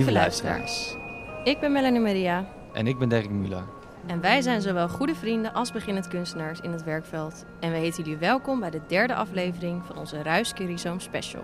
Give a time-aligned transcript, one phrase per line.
[0.00, 0.96] Lieve luisteraars,
[1.44, 3.64] ik ben Melanie Maria En ik ben Dirk Muller.
[4.06, 7.44] en wij zijn zowel goede vrienden als beginnend kunstenaars in het werkveld.
[7.60, 11.42] En we heten jullie welkom bij de derde aflevering van onze Ruiskerizoom Special.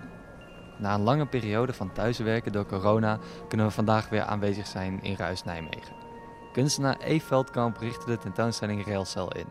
[0.77, 5.15] Na een lange periode van thuiswerken door corona kunnen we vandaag weer aanwezig zijn in
[5.15, 5.95] Ruis Nijmegen.
[6.53, 9.47] Kunstenaar Eve Veldkamp richtte de tentoonstelling Railcel in.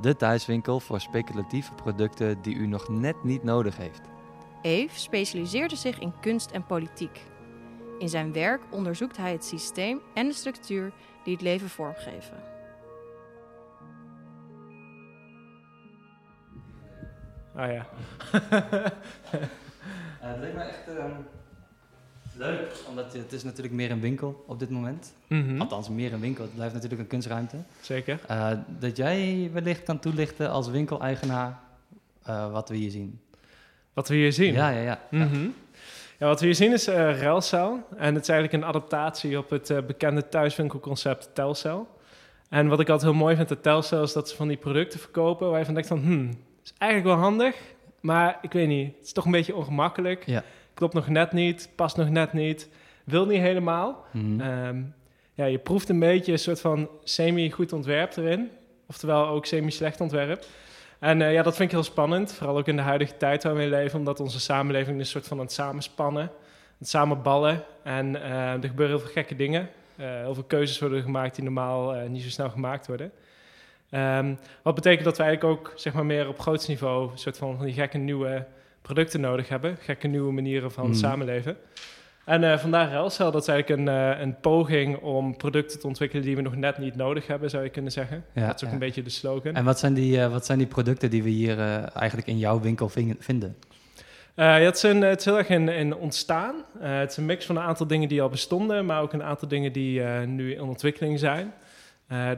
[0.00, 4.00] De thuiswinkel voor speculatieve producten die u nog net niet nodig heeft.
[4.62, 7.20] Eve specialiseerde zich in kunst en politiek.
[7.98, 10.92] In zijn werk onderzoekt hij het systeem en de structuur
[11.24, 12.36] die het leven vormgeven.
[17.54, 17.86] Ah ja.
[20.20, 20.84] het leek me echt
[22.36, 25.14] leuk, omdat het is natuurlijk meer een winkel op dit moment.
[25.26, 26.44] Mhm, Althans, meer een winkel.
[26.44, 27.56] Het blijft natuurlijk een kunstruimte.
[27.80, 28.20] Zeker.
[28.26, 31.60] Eh, dat jij wellicht kan toelichten als winkeleigenaar
[32.22, 33.20] eh, wat we hier zien.
[33.92, 34.52] Wat we hier zien.
[34.52, 35.00] Ja, ja, ja.
[35.10, 35.24] ja.
[35.24, 35.42] Mhm.
[35.42, 35.50] Ja,
[36.26, 37.86] wat we hier zien is eh Ruilcel.
[37.96, 41.88] En het is eigenlijk een adaptatie op het eh, bekende thuiswinkelconcept Telcel.
[42.48, 45.00] En wat ik altijd heel mooi vind aan Telcel is dat ze van die producten
[45.00, 46.30] verkopen waar je van denkt van, hmm,
[46.64, 47.56] is eigenlijk wel handig,
[48.00, 50.26] maar ik weet niet, het is toch een beetje ongemakkelijk.
[50.26, 50.42] Ja.
[50.74, 52.68] Klopt nog net niet, past nog net niet,
[53.04, 54.04] wil niet helemaal.
[54.10, 54.40] Mhm.
[54.40, 54.82] Ehm,
[55.34, 58.50] ja, je proeft een beetje een soort van semi-goed ontwerp erin.
[58.86, 60.44] Oftewel ook semi-slecht ontwerp.
[61.04, 62.32] En eh, ja, dat vind ik heel spannend.
[62.32, 63.98] Vooral ook in de huidige tijd waar we in leven.
[63.98, 66.22] Omdat onze samenleving is een soort van aan het samenspannen.
[66.22, 66.30] aan
[66.78, 67.62] Het samenballen.
[67.82, 69.68] En eh, er gebeuren heel veel gekke dingen.
[69.96, 73.12] Eh, heel veel keuzes worden gemaakt die normaal niet zo snel gemaakt worden.
[73.90, 77.10] Ehm, wat betekent dat we eigenlijk ook zeg maar, meer op groots niveau...
[77.10, 78.46] een soort van, van die gekke nieuwe
[78.82, 79.76] producten nodig hebben.
[79.80, 80.94] Gekke nieuwe manieren van Mhm.
[80.94, 81.56] samenleven.
[82.24, 86.24] En eh, vandaar Railcel, dat is eigenlijk een, eh, een poging om producten te ontwikkelen
[86.24, 88.24] die we nog net niet nodig hebben, zou je kunnen zeggen.
[88.34, 88.74] Ja, dat is ook ja.
[88.74, 89.54] een beetje de slogan.
[89.54, 91.58] En wat zijn, die, eh, wat zijn die producten die we hier
[91.94, 93.56] eigenlijk in jouw winkel vinden?
[94.36, 96.54] Ja, het, is een, het is heel erg in, in ontstaan.
[96.78, 99.48] Het is een mix van een aantal dingen die al bestonden, maar ook een aantal
[99.48, 101.52] dingen die nu in ontwikkeling zijn.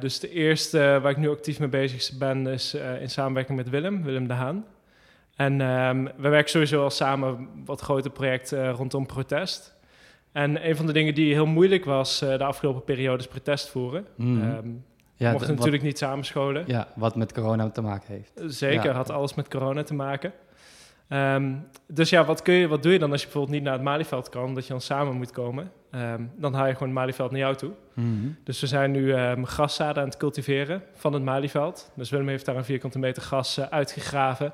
[0.00, 4.02] Dus de eerste waar ik nu actief mee bezig ben, is in samenwerking met Willem,
[4.02, 4.64] Willem de Haan.
[5.36, 9.75] En ehm, we werken sowieso al samen wat grote projecten rondom protest.
[10.36, 13.68] En een van de dingen die heel moeilijk was eh, de afgelopen periode is protest
[13.68, 14.06] voeren.
[14.16, 14.42] Mhm.
[14.42, 14.68] Ehm,
[15.14, 16.64] ja, mochten natuurlijk niet samenscholen.
[16.66, 18.32] Ja, wat met corona te maken heeft.
[18.54, 18.92] Zeker, Ja.
[18.92, 20.32] had alles met corona te maken.
[21.08, 21.52] Ehm,
[21.88, 23.82] dus ja, wat, kun je, wat doe je dan als je bijvoorbeeld niet naar het
[23.82, 25.70] Malieveld kan, dat je dan samen moet komen?
[25.90, 27.72] Ehm, dan haal je gewoon het Malieveld naar jou toe.
[27.94, 28.28] Mhm.
[28.44, 31.90] Dus we zijn nu ehm graszaden aan het cultiveren van het Malieveld.
[31.94, 34.52] Dus Willem heeft daar een vierkante meter gras eh, uitgegraven.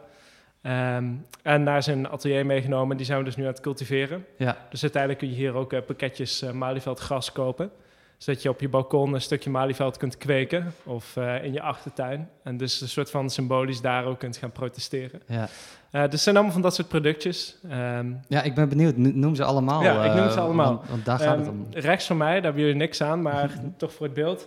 [0.62, 1.04] Ehm,
[1.42, 2.96] en naar zijn atelier meegenomen.
[2.96, 4.24] Die zijn we dus nu aan het cultiveren.
[4.36, 7.70] Ja, Dus uiteindelijk kun je hier ook eh, pakketjes eh Malieveld gras kopen.
[8.16, 10.74] Zodat je op je balkon een stukje Malieveld kunt kweken.
[10.84, 12.28] Of eh, in je achtertuin.
[12.42, 15.22] En dus een soort van symbolisch daar ook kunt gaan protesteren.
[15.26, 15.48] ja.
[15.92, 17.56] Dus het zijn allemaal van dat soort productjes.
[17.68, 18.96] Ehm, ja, ik ben benieuwd.
[18.96, 19.82] No- Noem ze allemaal.
[19.82, 20.74] Ja, ik noem ze allemaal.
[20.74, 21.66] Want, want daar gaat het ehm, om.
[21.70, 24.46] rechts van mij, daar hebben jullie niks aan, maar toch voor het beeld.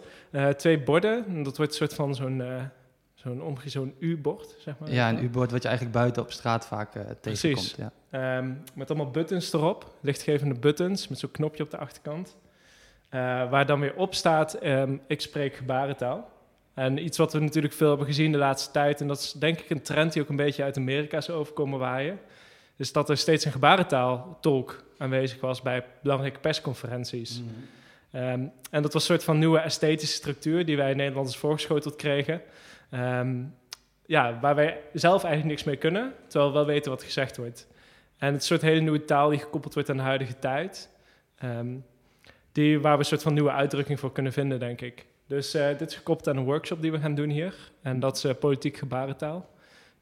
[0.57, 1.25] twee borden.
[1.27, 2.41] En dat wordt een soort van zo'n
[3.25, 4.91] zo'n omge- zo'n U-bord, zeg maar.
[4.91, 7.75] Ja, een U-board wat je eigenlijk buiten op straat vaak eh, tegenkomt.
[7.77, 7.91] Ja.
[8.09, 12.35] Ehm, met allemaal buttons erop, lichtgevende buttons, met zo'n knopje op de achterkant.
[13.09, 13.19] Eh,
[13.49, 16.33] waar dan weer op staat, ehm, ik spreek gebarentaal.
[16.73, 19.59] En iets wat we natuurlijk veel hebben gezien de laatste tijd, en dat is denk
[19.59, 22.19] ik een trend die ook een beetje uit Amerika is overkomen waaien,
[22.75, 27.41] is dat er steeds een gebarentaaltolk aanwezig was bij belangrijke persconferenties.
[27.41, 27.49] Mhm.
[28.11, 32.41] Ehm, en dat was een soort van nieuwe esthetische structuur die wij Nederlanders voorgeschoteld kregen.
[32.89, 33.43] Ehm,
[34.05, 37.67] ja, waar wij zelf eigenlijk niks mee kunnen, terwijl we wel weten wat gezegd wordt.
[38.17, 40.89] En het soort hele nieuwe taal die gekoppeld wordt aan de huidige tijd.
[41.35, 41.75] Ehm,
[42.51, 45.05] die, waar we een soort van nieuwe uitdrukking voor kunnen vinden, denk ik.
[45.27, 47.55] Dus eh, dit is gekoppeld aan een workshop die we gaan doen hier.
[47.81, 49.49] En dat is eh, politiek gebarentaal.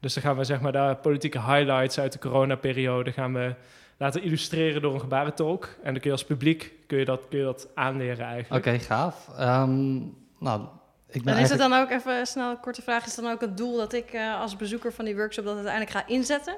[0.00, 3.54] Dus dan gaan we zeg maar de politieke highlights uit de coronaperiode gaan we
[3.96, 5.64] laten illustreren door een gebarentolk.
[5.64, 8.66] En dan kun je als publiek kun je dat, kun je dat aanleren eigenlijk.
[8.66, 9.28] Oké, gaaf.
[9.38, 9.98] Ehm,
[10.38, 10.60] nou,
[11.22, 13.40] ben En is het dan ook, even snel een korte vraag, is het dan ook
[13.40, 16.56] het doel dat ik eh, als bezoeker van die workshop dat uiteindelijk ga inzetten?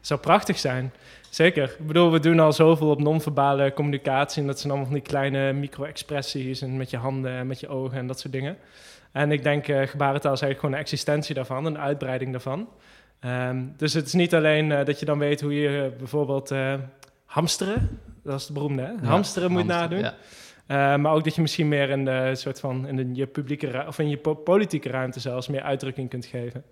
[0.00, 0.92] zou prachtig zijn.
[1.30, 1.76] Zeker.
[1.78, 4.40] Ik bedoel, we doen al zoveel op non-verbale communicatie.
[4.40, 6.60] En dat zijn allemaal van die kleine micro-expressies.
[6.60, 8.56] En met je handen en met je ogen en dat soort dingen.
[9.12, 12.68] En ik denk, eh gebarentaal is eigenlijk gewoon een existentie daarvan, een uitbreiding daarvan.
[13.20, 16.74] Ehm, dus het is niet alleen eh, dat je dan weet hoe je bijvoorbeeld eh,
[17.24, 18.90] hamsteren, dat is het beroemde, hè?
[18.90, 19.98] Ja, hamsteren moet hamster, nadoen.
[19.98, 20.14] ja.
[20.70, 23.98] Eh, maar ook dat je misschien meer in de soort van in je publieke of
[23.98, 26.64] in je po- politieke ruimte zelfs meer uitdrukking kunt geven.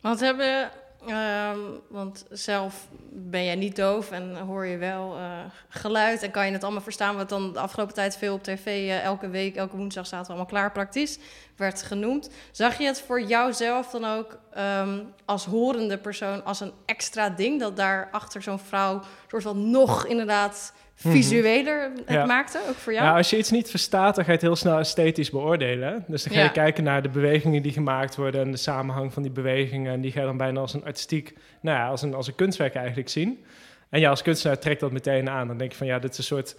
[0.00, 0.70] Want we hebben,
[1.06, 1.58] ehm,
[1.88, 6.52] want zelf ben jij niet doof en hoor je wel eh, geluid en kan je
[6.52, 7.16] het allemaal verstaan.
[7.16, 10.28] Wat dan de afgelopen tijd veel op tv, eh, elke week, elke woensdag staat het
[10.28, 11.18] allemaal klaar praktisch.
[11.56, 12.30] werd genoemd.
[12.50, 17.60] Zag je het voor jouzelf dan ook ehm, als horende persoon als een extra ding
[17.60, 20.72] dat daar achter zo'n vrouw soort van nog inderdaad.
[21.00, 22.24] Visueler het Ja.
[22.26, 23.04] maakte, ook voor jou?
[23.06, 26.04] Ja, als je iets niet verstaat, dan ga je het heel snel esthetisch beoordelen.
[26.08, 26.52] Dus dan ga je Ja.
[26.52, 29.92] kijken naar de bewegingen die gemaakt worden en de samenhang van die bewegingen.
[29.92, 32.34] En die ga je dan bijna als een artistiek, nou ja, als een, als een
[32.34, 33.44] kunstwerk eigenlijk zien.
[33.88, 35.46] En ja, als kunstenaar trekt dat meteen aan.
[35.48, 36.56] Dan denk je van ja, dit is een soort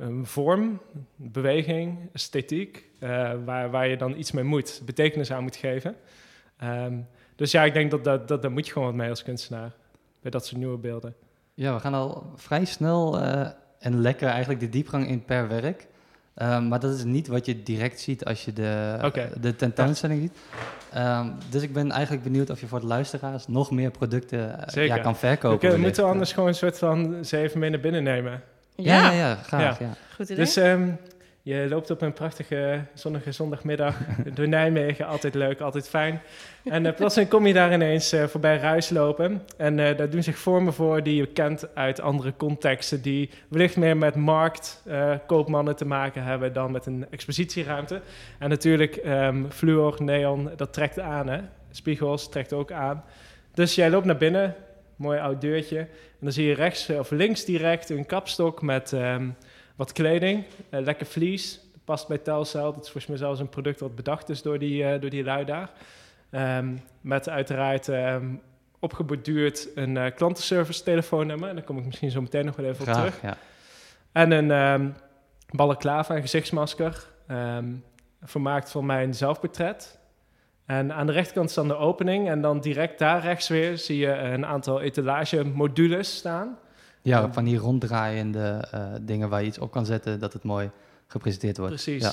[0.00, 0.80] ehm, vorm,
[1.16, 5.96] beweging, esthetiek, eh, waar, waar je dan iets mee moet, betekenis aan moet geven.
[6.58, 6.94] Ehm,
[7.36, 9.72] dus ja, ik denk dat, dat, dat daar moet je gewoon wat mee als kunstenaar,
[10.22, 11.14] bij dat soort nieuwe beelden.
[11.54, 13.48] Ja, we gaan al vrij snel eh,
[13.82, 15.86] en lekker eigenlijk de diepgang in per werk.
[16.34, 18.98] Ehm, maar dat is niet wat je direct ziet als je de,
[19.40, 20.32] de tentoonstelling ziet.
[20.92, 24.68] Ehm, dus ik ben eigenlijk benieuwd of je voor de luisteraars nog meer producten eh,
[24.68, 24.96] Zeker.
[24.96, 25.58] ja, kan verkopen.
[25.58, 25.82] We wellicht.
[25.82, 28.42] moeten anders gewoon een soort van ze even mee naar binnen nemen.
[28.76, 29.78] Ja, ja, ja, graag.
[29.78, 29.94] Ja.
[30.14, 30.44] goed idee.
[30.44, 30.88] Dus ehm,
[31.44, 33.96] je loopt op een prachtige zonnige zondagmiddag
[34.34, 35.06] door Nijmegen.
[35.06, 36.22] Altijd leuk, altijd fijn.
[36.64, 39.42] En uh, plotseling kom je daar ineens eh, voorbij Ruis lopen.
[39.56, 43.02] En eh, daar doen zich vormen voor die je kent uit andere contexten.
[43.02, 48.00] Die wellicht meer met marktkoopmannen te maken hebben dan met een expositieruimte.
[48.38, 51.28] En natuurlijk ehm fluor, neon, dat trekt aan.
[51.28, 51.40] Hè?
[51.70, 53.04] Spiegels trekt ook aan.
[53.54, 54.54] Dus jij loopt naar binnen,
[54.96, 55.78] mooi oud deurtje.
[55.78, 55.88] En
[56.20, 59.28] dan zie je rechts of links direct een kapstok met ehm,
[59.76, 60.44] wat kleding.
[60.70, 61.60] eh, lekker vlies.
[61.72, 62.72] Dat past bij Telcel.
[62.72, 65.24] Dat is volgens mij zelfs een product wat bedacht is door die, eh, door die
[65.24, 65.70] lui daar.
[66.30, 68.34] Ehm, met uiteraard ehm,
[68.78, 71.48] opgeborduurd een eh, klantenservice telefoonnummer.
[71.48, 73.22] En daar kom ik misschien zo meteen nog wel even op terug.
[73.22, 73.36] Ja.
[74.12, 74.90] En een ehm
[75.50, 77.10] balaclava, een gezichtsmasker.
[78.24, 79.98] vermaakt van mijn zelfportret.
[80.66, 82.28] En aan de rechterkant dan de opening.
[82.28, 86.58] En dan direct daar rechts weer zie je een aantal etalage-modules staan.
[87.02, 90.70] Ja, van die ronddraaiende eh, dingen waar je iets op kan zetten, dat het mooi
[91.06, 91.72] gepresenteerd wordt.
[91.74, 92.02] Precies.
[92.02, 92.12] Ja.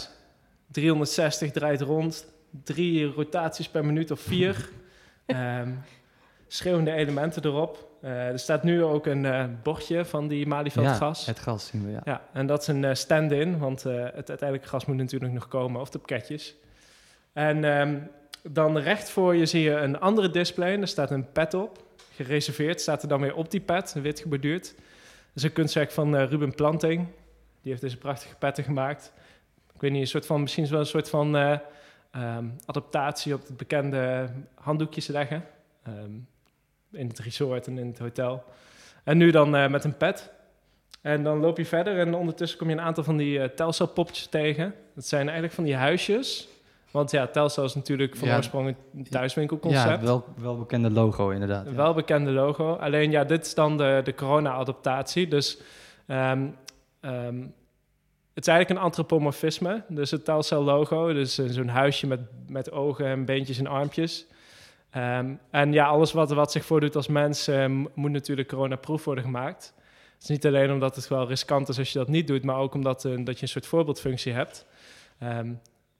[0.71, 2.25] 360 draait rond.
[2.63, 4.55] Drie rotaties per minuut of vier.
[5.25, 5.71] Ehm,
[6.47, 7.87] schreeuwende elementen erop.
[8.01, 11.25] Eh, er staat nu ook een eh, bordje van die Malieveld Ja, gas.
[11.25, 12.01] het gas zien we, ja.
[12.03, 15.89] Ja, en dat is een stand-in, want het uiteindelijke gas moet natuurlijk nog komen, of
[15.89, 16.55] de pakketjes.
[17.33, 17.97] En ehm,
[18.43, 21.83] dan recht voor je zie je een andere display, er staat een pet op.
[22.15, 24.63] Gereserveerd staat er dan weer op die pet, wit geborduurd.
[24.65, 27.07] Dat is een kunstwerk van eh, Ruben Planting.
[27.61, 29.11] Die heeft deze prachtige petten gemaakt.
[29.73, 31.57] Ik weet niet, een soort van, misschien wel een soort van eh,
[32.11, 35.45] ehm, adaptatie op het bekende handdoekjes leggen.
[35.83, 36.11] Ehm,
[36.91, 38.43] in het resort en in het hotel.
[39.03, 40.29] En nu dan eh, met een pet.
[41.01, 44.27] En dan loop je verder en ondertussen kom je een aantal van die eh Telcel-poppetjes
[44.27, 44.73] tegen.
[44.95, 46.47] Dat zijn eigenlijk van die huisjes.
[46.91, 48.35] Want ja, Telcel is natuurlijk van Ja.
[48.35, 50.01] oorsprong een thuiswinkelconcept.
[50.01, 51.65] Ja, wel, wel bekende logo inderdaad.
[51.65, 51.73] Ja.
[51.73, 52.73] welbekende logo.
[52.73, 55.27] Alleen ja, dit is dan de, de corona-adaptatie.
[55.27, 55.61] Dus
[56.07, 56.47] ehm,
[56.99, 57.39] ehm,
[58.33, 59.83] het is eigenlijk een antropomorfisme.
[59.87, 61.13] Dus het Telcel-logo.
[61.13, 64.25] Dus eh, zo'n huisje met, met ogen en beentjes en armpjes.
[64.89, 69.23] Ehm, en ja, alles wat, wat zich voordoet als mens ehm, moet natuurlijk coronaproof worden
[69.23, 69.73] gemaakt.
[70.13, 72.57] Het is niet alleen omdat het wel riskant is als je dat niet doet, maar
[72.57, 74.65] ook omdat eh, dat je een soort voorbeeldfunctie hebt.
[75.19, 75.51] Ehm,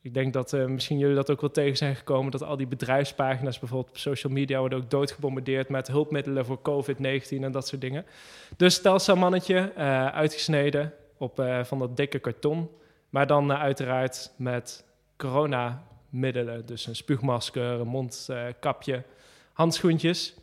[0.02, 2.68] ik denk dat eh, misschien jullie dat ook wel tegen zijn gekomen, dat al die
[2.68, 7.82] bedrijfspagina's bijvoorbeeld op social media worden ook doodgebombardeerd met hulpmiddelen voor COVID-19 en dat soort
[7.82, 8.06] dingen.
[8.58, 12.70] Dus stelselmannetje, eh uitgesneden op eh, van dat dikke karton,
[13.10, 14.86] maar dan uiteraard met
[15.18, 19.04] coronamiddelen, dus een spuugmasker, een mondkapje,
[19.54, 20.36] handschoentjes.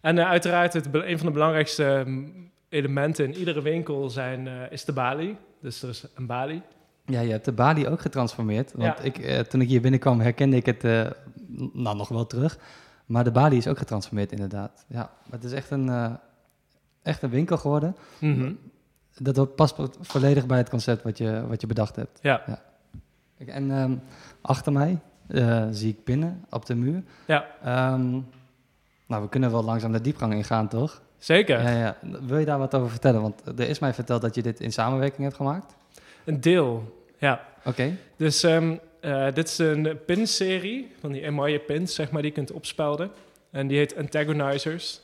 [0.00, 4.92] En uiteraard het, een van de belangrijkste mm, elementen in iedere winkel zijn, is de
[4.92, 5.36] balie.
[5.60, 6.62] Dus er is een balie.
[7.08, 8.72] Ja, je hebt de balie ook getransformeerd.
[8.72, 9.04] Want Ja.
[9.04, 11.06] ik, eh, toen ik hier binnenkwam herkende ik het eh,
[11.72, 12.58] nou, nog wel terug.
[13.06, 14.84] Maar de balie is ook getransformeerd inderdaad.
[14.88, 16.12] Ja, het is echt een, eh,
[17.02, 17.96] echt een winkel geworden.
[18.18, 18.52] Mhm.
[19.18, 22.18] Dat past volledig bij het concept wat je, wat je bedacht hebt.
[22.22, 22.42] Ja.
[23.36, 23.94] Kijk, En ehm,
[24.40, 24.98] achter mij
[25.70, 27.02] zie ik binnen op de muur.
[27.26, 27.46] Ja.
[27.62, 28.10] Ehm,
[29.06, 31.02] nou, we kunnen wel langzaam de diepgang ingaan, toch?
[31.18, 31.62] Zeker.
[31.62, 31.96] Ja, ja.
[32.26, 33.22] Wil je daar wat over vertellen?
[33.22, 35.76] Want er is mij verteld dat je dit in samenwerking hebt gemaakt.
[36.24, 37.46] Een deel, ja.
[37.64, 37.96] Oké.
[38.16, 42.36] Dus ehm, eh, dit is een pinserie van die emaille pins, zeg maar, die je
[42.36, 43.10] kunt opspelden.
[43.50, 45.00] En die heet Antagonizers.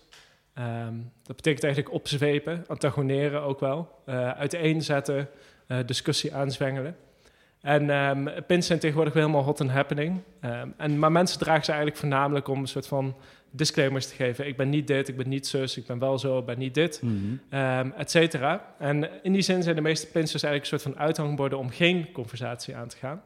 [0.55, 3.89] Ehm, dat betekent eigenlijk opzwepen, antagoneren ook wel.
[4.05, 5.29] Eh, uiteenzetten,
[5.67, 6.97] eh, discussie aanzwengelen.
[7.65, 10.21] En ehm, pins zijn tegenwoordig wel helemaal hot and happening.
[10.41, 13.17] Ehm, en, maar mensen dragen ze eigenlijk voornamelijk om een soort van
[13.51, 14.47] disclaimers te geven.
[14.47, 16.75] Ik ben niet dit, ik ben niet zus, ik ben wel zo, ik ben niet
[16.75, 17.03] dit
[17.51, 18.75] ehm et cetera.
[18.79, 21.71] En in die zin zijn de meeste pins dus eigenlijk een soort van uithangborden om
[21.71, 23.23] geen conversatie aan te gaan.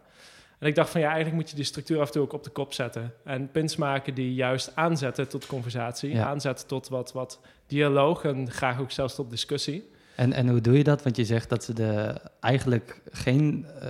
[0.58, 2.44] En ik dacht van ja, eigenlijk moet je die structuur af en toe ook op
[2.44, 3.12] de kop zetten.
[3.24, 6.26] En pins maken die juist aanzetten tot conversatie, Ja.
[6.26, 9.90] aanzetten tot wat, wat dialoog en graag ook zelfs tot discussie.
[10.14, 11.02] En, en hoe doe je dat?
[11.02, 13.88] Want je zegt dat ze de, eigenlijk geen, eh,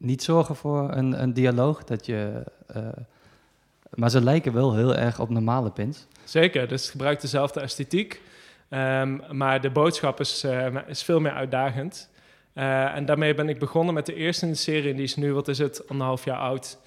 [0.00, 1.84] niet zorgen voor een, een dialoog.
[1.84, 2.82] Dat je, eh,
[3.94, 6.06] maar ze lijken wel heel erg op normale pins.
[6.24, 8.20] Zeker, dus het gebruikt dezelfde esthetiek.
[8.68, 12.10] Ehm, maar de boodschap is, eh, is veel meer uitdagend.
[12.52, 14.94] Eh, en daarmee ben ik begonnen met de eerste in de serie.
[14.94, 16.78] Die is nu, wat is het, anderhalf jaar oud.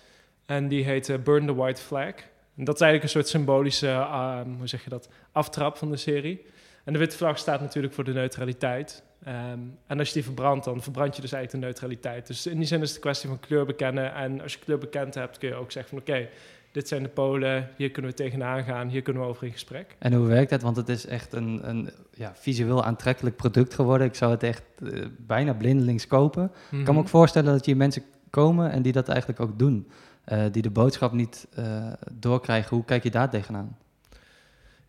[0.45, 2.13] En die heet Burn the White Flag.
[2.57, 5.97] En dat is eigenlijk een soort symbolische, ehm, hoe zeg je dat, aftrap van de
[5.97, 6.45] serie.
[6.83, 9.03] En de witte vlag staat natuurlijk voor de neutraliteit.
[9.25, 12.27] Ehm, en als je die verbrandt, dan verbrand je dus eigenlijk de neutraliteit.
[12.27, 14.13] Dus in die zin is het een kwestie van kleur bekennen.
[14.13, 16.27] En als je kleur bekend hebt, kun je ook zeggen van oké,
[16.71, 19.95] dit zijn de Polen, hier kunnen we tegenaan gaan, hier kunnen we over in gesprek.
[19.99, 20.61] En hoe werkt dat?
[20.61, 24.07] Want het is echt een, een ja, visueel aantrekkelijk product geworden.
[24.07, 26.43] Ik zou het echt uh, bijna blindelings kopen.
[26.43, 26.97] Ik kan me Mhm.
[26.97, 29.87] ook voorstellen dat hier mensen komen en die dat eigenlijk ook doen.
[30.31, 32.75] Uh, die de boodschap niet uh, doorkrijgen.
[32.75, 33.77] Hoe kijk je daar tegenaan?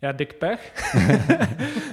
[0.05, 0.71] Ja, dikke pech.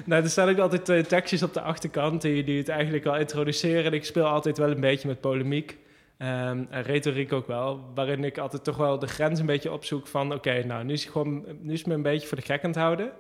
[0.07, 3.17] nou, er staan ook altijd twee tekstjes op de achterkant die, die het eigenlijk al
[3.17, 3.85] introduceren.
[3.85, 5.79] En ik speel altijd wel een beetje met polemiek.
[6.19, 10.07] Um, en retoriek ook wel, waarin ik altijd toch wel de grens een beetje opzoek
[10.07, 10.27] van...
[10.27, 12.71] oké, okay, nou, nu is, gewoon, nu is me een beetje voor de gek aan
[12.71, 13.11] het houden.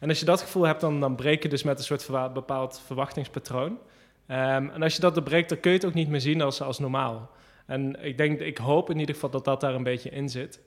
[0.00, 2.28] En als je dat gevoel hebt, dan, dan breek je dus met een soort verwa
[2.28, 3.70] bepaald verwachtingspatroon.
[3.70, 6.62] Um, en als je dat doorbreekt, dan kun je het ook niet meer zien als,
[6.62, 7.30] als normaal.
[7.66, 10.60] En ik denk, ik hoop in ieder geval dat dat daar een beetje in zit.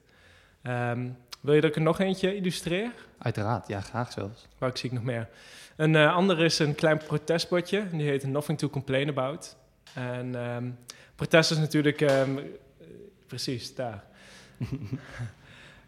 [0.63, 2.91] Um, wil je dat ik er nog eentje illustreer?
[3.17, 4.47] Uiteraard, ja, graag zelfs.
[4.57, 5.27] Waar zie ik nog meer?
[5.75, 7.83] Een uh, andere is een klein protestbordje.
[7.91, 9.55] Die heet Nothing to Complain About.
[9.93, 10.77] En um,
[11.15, 12.01] protest is natuurlijk...
[12.01, 12.39] Um,
[13.27, 14.03] precies, daar.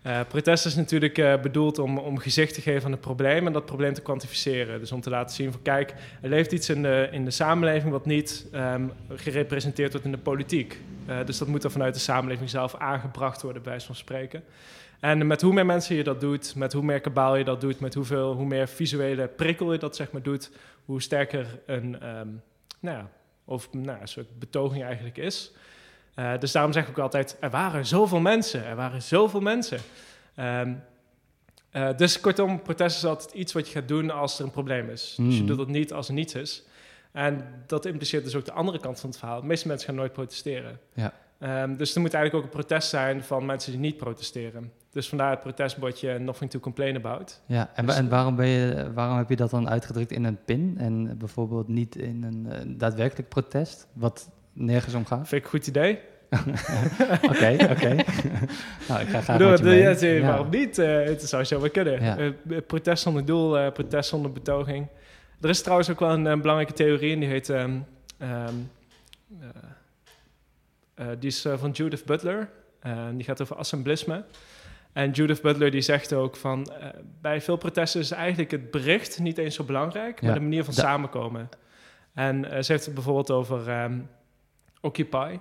[0.05, 3.47] uh, protest is natuurlijk uh, bedoeld om, om gezicht te geven aan het probleem...
[3.47, 4.79] en dat probleem te kwantificeren.
[4.79, 5.61] Dus om te laten zien van...
[5.61, 7.91] kijk, er leeft iets in de, in de samenleving...
[7.91, 10.81] wat niet um, gerepresenteerd wordt in de politiek.
[11.09, 13.61] Uh, dus dat moet er vanuit de samenleving zelf aangebracht worden...
[13.61, 14.43] bij wijze van spreken.
[14.99, 17.79] En met hoe meer mensen je dat doet, met hoe meer kabaal je dat doet,
[17.79, 20.51] met hoeveel, hoe meer visuele prikkel je dat zeg maar doet,
[20.85, 22.41] hoe sterker een, um,
[22.79, 23.09] nou ja,
[23.45, 25.51] of, nou, een soort betoging eigenlijk is.
[26.15, 29.79] Uh, dus daarom zeg ik ook altijd, er waren zoveel mensen, er waren zoveel mensen.
[30.39, 30.83] Um,
[31.73, 34.89] uh, dus kortom, protest is altijd iets wat je gaat doen als er een probleem
[34.89, 35.15] is.
[35.17, 35.25] Mm.
[35.25, 36.65] Dus je doet het niet als er niets is.
[37.11, 39.41] En dat impliceert dus ook de andere kant van het verhaal.
[39.41, 40.79] De meeste mensen gaan nooit protesteren.
[40.93, 41.13] Ja.
[41.63, 44.73] Um, dus er moet eigenlijk ook een protest zijn van mensen die niet protesteren.
[44.97, 47.41] Dus vandaar het protestbordje Nothing to Complain About.
[47.45, 50.37] Ja, en, dus, en waarom, ben je, waarom heb je dat dan uitgedrukt in een
[50.45, 55.27] pin en bijvoorbeeld niet in een uh, daadwerkelijk protest, wat nergens om gaat?
[55.27, 55.99] Vind ik een goed idee.
[57.31, 57.95] Oké, oké.
[58.87, 60.13] nou, ik ga graag Bedoel, met je mee.
[60.13, 60.27] Ja.
[60.27, 60.77] Waarom niet?
[60.77, 62.03] Uh, het zou zo wel kunnen.
[62.03, 62.17] Ja.
[62.17, 64.87] Uh, protest zonder doel, uh, protest zonder betoging.
[65.41, 67.49] Er is trouwens ook wel een, een belangrijke theorie en die heet...
[67.49, 67.85] Um,
[68.21, 68.69] um,
[70.99, 72.49] uh, die is van Judith Butler.
[73.13, 74.23] Die gaat over assemblisme.
[74.93, 76.67] En Judith Butler die zegt ook van...
[76.79, 76.85] uh,
[77.21, 80.21] bij veel protesten is eigenlijk het bericht niet eens zo belangrijk...
[80.21, 80.35] maar Ja.
[80.37, 81.49] de manier van samenkomen.
[82.13, 84.09] En uh, ze heeft het bijvoorbeeld over um,
[84.81, 85.37] Occupy.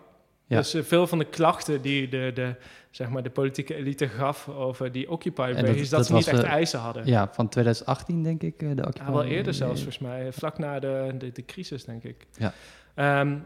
[0.46, 0.56] Ja.
[0.56, 2.54] Dus uh, veel van de klachten die de, de,
[2.90, 4.48] zeg maar de politieke elite gaf...
[4.48, 5.76] over die Occupy-beweging...
[5.76, 7.06] is dat, dat ze niet echt eisen hadden.
[7.06, 8.62] Ja, van 2018 denk ik.
[8.62, 9.10] eh, de Ja, Occupy.
[9.10, 10.32] wel eerder zelfs, volgens mij.
[10.32, 12.26] Vlak na de, de, de crisis, denk ik.
[12.36, 12.52] Ja.
[12.94, 13.38] Ehm,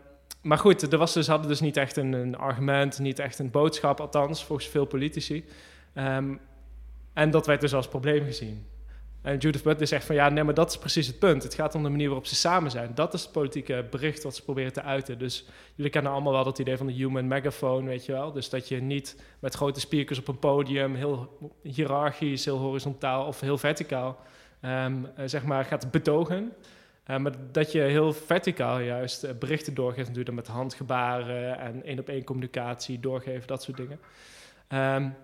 [0.42, 3.50] maar goed, er was dus, hadden dus niet echt een, een argument, niet echt een
[3.50, 5.44] boodschap, althans, volgens veel politici.
[5.92, 6.34] Ehm,
[7.12, 8.66] en dat werd dus als probleem gezien.
[9.22, 11.42] En Judith Butler zegt van ja, nee, maar dat is precies het punt.
[11.42, 12.94] Het gaat om de manier waarop ze samen zijn.
[12.94, 15.18] Dat is het politieke bericht wat ze proberen te uiten.
[15.18, 18.32] Dus jullie kennen allemaal wel dat idee van de human megaphone, weet je wel.
[18.32, 23.40] Dus dat je niet met grote speakers op een podium, heel hiërarchisch, heel horizontaal of
[23.40, 24.18] heel verticaal,
[24.62, 26.52] um, uh, zeg maar, gaat betogen.
[27.10, 31.98] Uh, maar dat je heel verticaal juist uh, berichten doorgeeft, dat met handgebaren en één
[31.98, 34.00] op één communicatie doorgeven, dat soort dingen.
[34.68, 35.14] Um,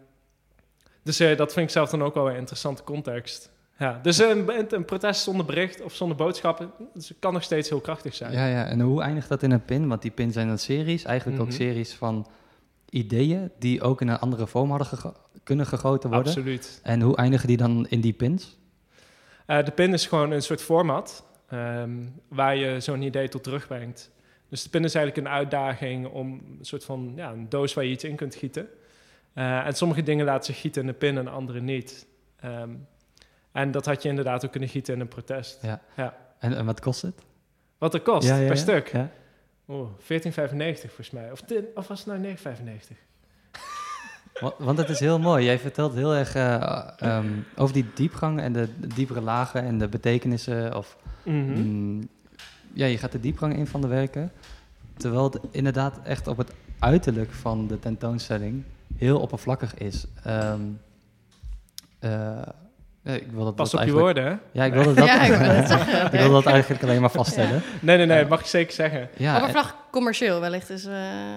[1.07, 3.51] dus uh, dat vind ik zelf dan ook wel een interessante context.
[3.79, 7.81] Ja, dus een, een, protest zonder bericht of zonder boodschappen dus kan nog steeds heel
[7.81, 8.33] krachtig zijn.
[8.33, 9.89] Ja, ja, en hoe eindigt dat in een pin?
[9.89, 11.49] Want die pins zijn dan series, eigenlijk Mhm.
[11.49, 12.27] ook series van
[12.91, 16.27] ideeën die ook in een andere vorm hadden gego- kunnen gegoten worden.
[16.29, 16.81] Absoluut.
[16.83, 18.57] En hoe eindigen die dan in die pins?
[19.47, 24.11] Uh, de pin is gewoon een soort format um, waar je zo'n idee tot terugbrengt.
[24.49, 27.85] Dus de pin is eigenlijk een uitdaging om een soort van ja, een doos waar
[27.85, 28.69] je iets in kunt gieten.
[29.39, 32.07] Uh, en sommige dingen laten zich gieten in de pin en andere niet.
[32.45, 32.87] Um,
[33.53, 35.59] en dat had je inderdaad ook kunnen gieten in een protest.
[35.63, 35.81] Ja.
[35.97, 36.17] ja.
[36.39, 37.23] En, en wat kost het?
[37.79, 38.89] Wat het kost Ja, ja, per stuk?
[38.89, 39.11] Ja.
[39.67, 41.31] Oh, 14,95 volgens mij.
[41.33, 42.97] Of, ten- of was het nou 9,95?
[44.41, 45.45] Wa- Want het is heel mooi.
[45.45, 47.27] Jij vertelt heel erg eh, ehm,
[47.57, 50.77] over die diepgang en de, de diepere lagen en de betekenissen.
[50.77, 51.37] Of, Mhm.
[51.61, 52.09] mm,
[52.73, 54.33] ja, je gaat de diepgang in van de werken.
[54.97, 58.65] Terwijl het inderdaad echt op het uiterlijk van de tentoonstelling
[58.99, 60.07] heel oppervlakkig is.
[60.25, 60.61] Ehm,
[61.99, 62.11] eh,
[63.03, 64.35] Ja, ik wil dat, Pas dat op je woorden, hè?
[64.53, 65.29] Ja, ik wilde dat, Ja, ik
[66.11, 67.63] wil ik dat eigenlijk alleen maar vaststellen.
[67.81, 69.09] Nee, nee, nee, mag je zeker zeggen.
[69.17, 70.69] Ja, Oppervlaag commercieel wellicht.
[70.69, 70.93] Dus, eh,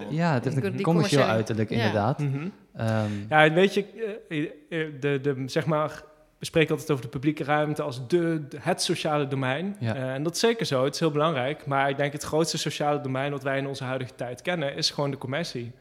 [0.10, 1.76] ja, het heeft een commercieel commerciële- uiterlijk, ja.
[1.76, 2.20] inderdaad.
[2.20, 2.48] Mhm.
[2.76, 3.86] Ehm, Ja, weet je,
[4.30, 4.44] eh,
[4.82, 6.04] eh, de, de, zeg maar,
[6.40, 9.76] we spreken altijd over de publieke ruimte als de, het sociale domein.
[9.80, 9.96] Ja.
[9.96, 11.66] Eh, en dat is zeker zo, het is heel belangrijk.
[11.66, 14.90] Maar ik denk het grootste sociale domein wat wij in onze huidige tijd kennen, is
[14.90, 15.72] gewoon de commercie.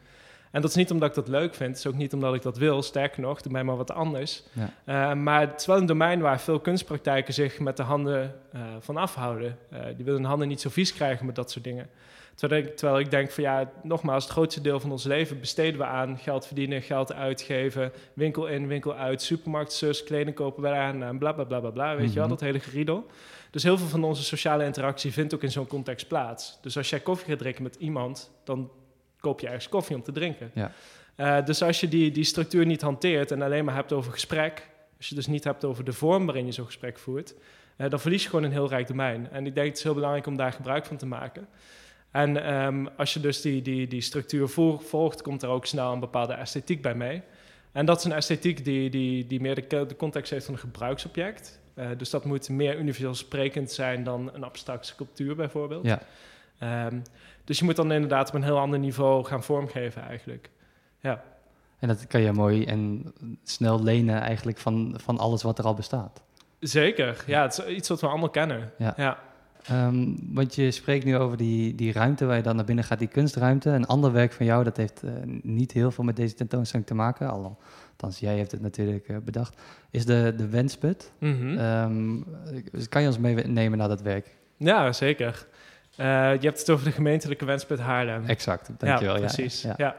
[0.50, 2.42] En dat is niet omdat ik dat leuk vind, het is ook niet omdat ik
[2.42, 2.82] dat wil.
[2.82, 4.42] Sterker nog, doe mij maar wat anders.
[4.52, 4.70] Ja.
[4.84, 8.60] Eh, maar het is wel een domein waar veel kunstpraktijken zich met de handen eh,
[8.80, 9.58] van afhouden.
[9.70, 11.88] Eh, die willen hun handen niet zo vies krijgen met dat soort dingen.
[12.34, 15.78] Terwijl ik, terwijl ik denk van ja, nogmaals, het grootste deel van ons leven besteden
[15.80, 20.78] we aan geld verdienen, geld uitgeven, winkel in, winkel uit, supermarkt, zus, kleding kopen bij
[20.78, 22.32] aan en bla bla bla bla bla, weet je wel, Mhm.
[22.32, 23.06] dat hele geriedel.
[23.50, 26.58] Dus heel veel van onze sociale interactie vindt ook in zo'n context plaats.
[26.62, 28.70] Dus als jij koffie gaat drinken met iemand, dan
[29.20, 30.50] koop je ergens koffie om te drinken.
[30.54, 30.72] Ja.
[31.14, 34.68] Eh, dus als je die, die structuur niet hanteert en alleen maar hebt over gesprek,
[34.96, 37.34] als je dus niet hebt over de vorm waarin je zo'n gesprek voert,
[37.76, 39.28] eh, dan verlies je gewoon een heel rijk domein.
[39.30, 41.48] En ik denk het is heel belangrijk om daar gebruik van te maken.
[42.10, 45.92] En ehm, als je dus die, die, die structuur vol- volgt, komt er ook snel
[45.92, 47.22] een bepaalde esthetiek bij mee.
[47.72, 51.60] En dat is een esthetiek die, die, die meer de context heeft van een gebruiksobject.
[51.74, 55.84] Eh, dus dat moet meer universeel sprekend zijn dan een abstracte sculptuur bijvoorbeeld.
[55.84, 56.02] Ja.
[56.58, 57.00] Ehm,
[57.44, 60.50] dus je moet dan inderdaad op een heel ander niveau gaan vormgeven eigenlijk.
[61.00, 61.22] Ja,
[61.78, 63.12] en dat kan je mooi en
[63.44, 66.22] snel lenen eigenlijk van, van alles wat er al bestaat.
[66.60, 67.24] zeker.
[67.26, 68.70] Ja, het is iets wat we allemaal kennen.
[68.78, 68.94] Ja.
[68.96, 69.18] ja.
[69.64, 72.98] Ehm, want je spreekt nu over die, die ruimte waar je dan naar binnen gaat,
[72.98, 73.70] die kunstruimte.
[73.70, 75.10] Een ander werk van jou, dat heeft eh,
[75.42, 77.30] niet heel veel met deze tentoonstelling te maken.
[77.30, 77.58] Al-
[77.90, 79.60] Althans, jij hebt het natuurlijk eh, bedacht.
[79.90, 81.12] Is de, de wensput.
[82.72, 84.36] Dus kan je ons meenemen naar dat werk?
[84.56, 85.46] Ja, zeker.
[85.98, 86.06] Eh,
[86.40, 88.24] je hebt het over de gemeentelijke wensput Haarlem.
[88.26, 89.14] Exact, dankjewel.
[89.14, 89.62] Ja, precies.
[89.62, 89.96] Ja, Ja.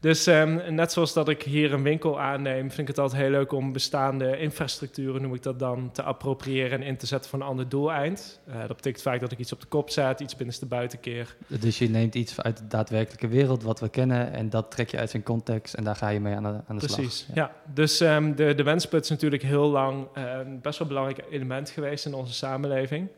[0.00, 3.30] Dus ehm, net zoals dat ik hier een winkel aanneem, vind ik het altijd heel
[3.30, 7.40] leuk om bestaande infrastructuren, noem ik dat dan, te appropriëren en in te zetten voor
[7.40, 8.40] een ander doeleind.
[8.46, 11.36] Eh, dat betekent vaak dat ik iets op de kop zet, iets binnenste buitenkeer.
[11.46, 14.98] Dus je neemt iets uit de daadwerkelijke wereld, wat we kennen, en dat trek je
[14.98, 17.36] uit zijn context en daar ga je mee aan de, aan de Precies, slag.
[17.36, 17.52] ja.
[17.74, 20.24] Dus ehm, de, de wensput is natuurlijk heel lang eh,
[20.62, 23.08] best wel een belangrijk element geweest in onze samenleving.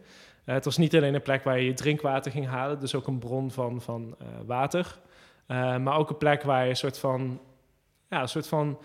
[0.45, 3.19] Eh, het was niet alleen een plek waar je drinkwater ging halen, dus ook een
[3.19, 4.99] bron van, van eh, water.
[5.47, 7.41] Eh, maar ook een plek waar je een soort van,
[8.09, 8.79] ja, een soort van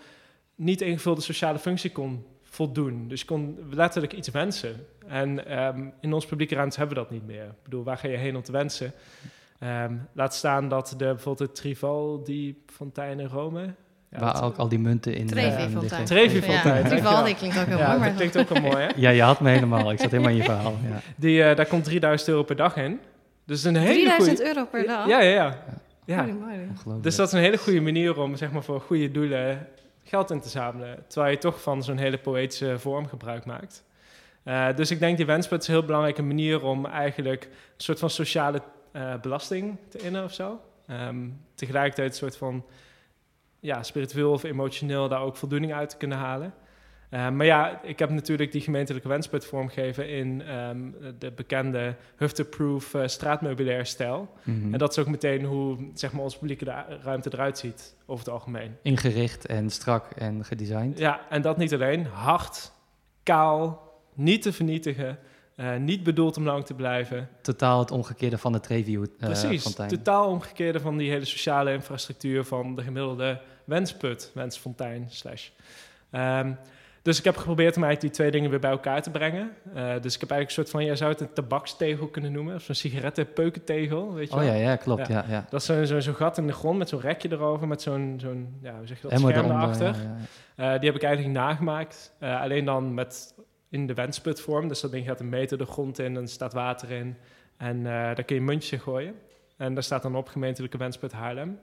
[0.54, 3.08] niet ingevulde sociale functie kon voldoen.
[3.08, 4.86] Dus je kon letterlijk iets wensen.
[5.06, 7.44] En ehm, in onze publieke ruimte hebben we dat niet meer.
[7.44, 8.92] Ik bedoel, waar ga je heen om te wensen?
[9.58, 13.74] Ehm, laat staan dat de, bijvoorbeeld de Trivaldi-fontein in Rome...
[14.10, 15.80] ja, Waar ook al die munten in eh, Trevi-fontein.
[15.80, 16.04] liggen.
[16.04, 16.88] Trevi-fontein, Ja.
[16.88, 18.08] Trivaldi klinkt ook heel ja, mooi.
[18.08, 18.88] dat klinkt ook wel mooi, hè?
[18.96, 19.92] Ja, je had me helemaal.
[19.92, 20.76] Ik zat helemaal in je verhaal.
[20.90, 21.00] Ja.
[21.16, 23.00] Die, eh, daar komt 3000 euro per dag in.
[23.44, 24.54] Dus een hele 3000 goede...
[24.54, 25.06] euro per dag?
[25.08, 25.64] Ja, ja, ja.
[26.04, 26.22] ja.
[26.84, 27.00] Mooi.
[27.00, 29.66] Dus dat is een hele goede manier om zeg maar, voor goede doelen
[30.04, 31.04] geld in te zamelen.
[31.06, 33.84] Terwijl je toch van zo'n hele poëtische vorm gebruik maakt.
[34.42, 37.98] Eh, dus ik denk die wensput is een heel belangrijke manier om eigenlijk een soort
[37.98, 40.60] van sociale eh, belasting te innen of zo.
[40.86, 41.16] Ehm,
[41.54, 42.64] tegelijkertijd een soort van
[43.60, 46.54] ja, spiritueel of emotioneel daar ook voldoening uit te kunnen halen.
[47.08, 50.78] Eh, maar ja, ik heb natuurlijk die gemeentelijke wensput vormgegeven in ehm,
[51.18, 54.28] de bekende Hufter-proof eh, straatmeubilair stijl.
[54.42, 54.72] Mhm.
[54.72, 58.34] En dat is ook meteen hoe zeg maar, onze publieke ruimte eruit ziet over het
[58.34, 58.76] algemeen.
[58.82, 60.98] Ingericht en strak en gedesigned.
[60.98, 62.06] Ja, en dat niet alleen.
[62.06, 62.72] Hard,
[63.22, 63.82] kaal,
[64.14, 65.18] niet te vernietigen,
[65.58, 67.28] eh, niet bedoeld om lang te blijven.
[67.42, 69.88] Totaal het omgekeerde van de Trevi eh, Precies, fontein.
[69.88, 75.48] totaal omgekeerde van die hele sociale infrastructuur van de gemiddelde wensput, wensfontein, slash.
[76.10, 76.52] Ehm,
[77.02, 79.50] dus ik heb geprobeerd om eigenlijk die twee dingen weer bij elkaar te brengen.
[79.74, 82.54] Eh, dus ik heb eigenlijk een soort van, jij zou het een tabakstegel kunnen noemen,
[82.54, 84.48] of zo'n sigarettenpeukentegel, weet je Oh wel.
[84.48, 85.06] ja, ja, klopt.
[85.08, 85.24] Ja.
[85.28, 88.58] Ja, Dat is zo'n gat in de grond met zo'n rekje erover, met zo'n, zo'n
[88.62, 89.96] ja, hoe zeg je dat, scherm erachter.
[90.56, 92.12] ja, die heb ik eigenlijk nagemaakt.
[92.20, 93.34] Alleen dan met
[93.70, 94.68] in de wensputvorm.
[94.68, 97.16] Dus dat ding gaat een meter de grond in en staat water in.
[97.56, 99.14] En eh, daar kun je muntjes in gooien.
[99.56, 101.58] En daar staat dan op gemeentelijke wensput Haarlem.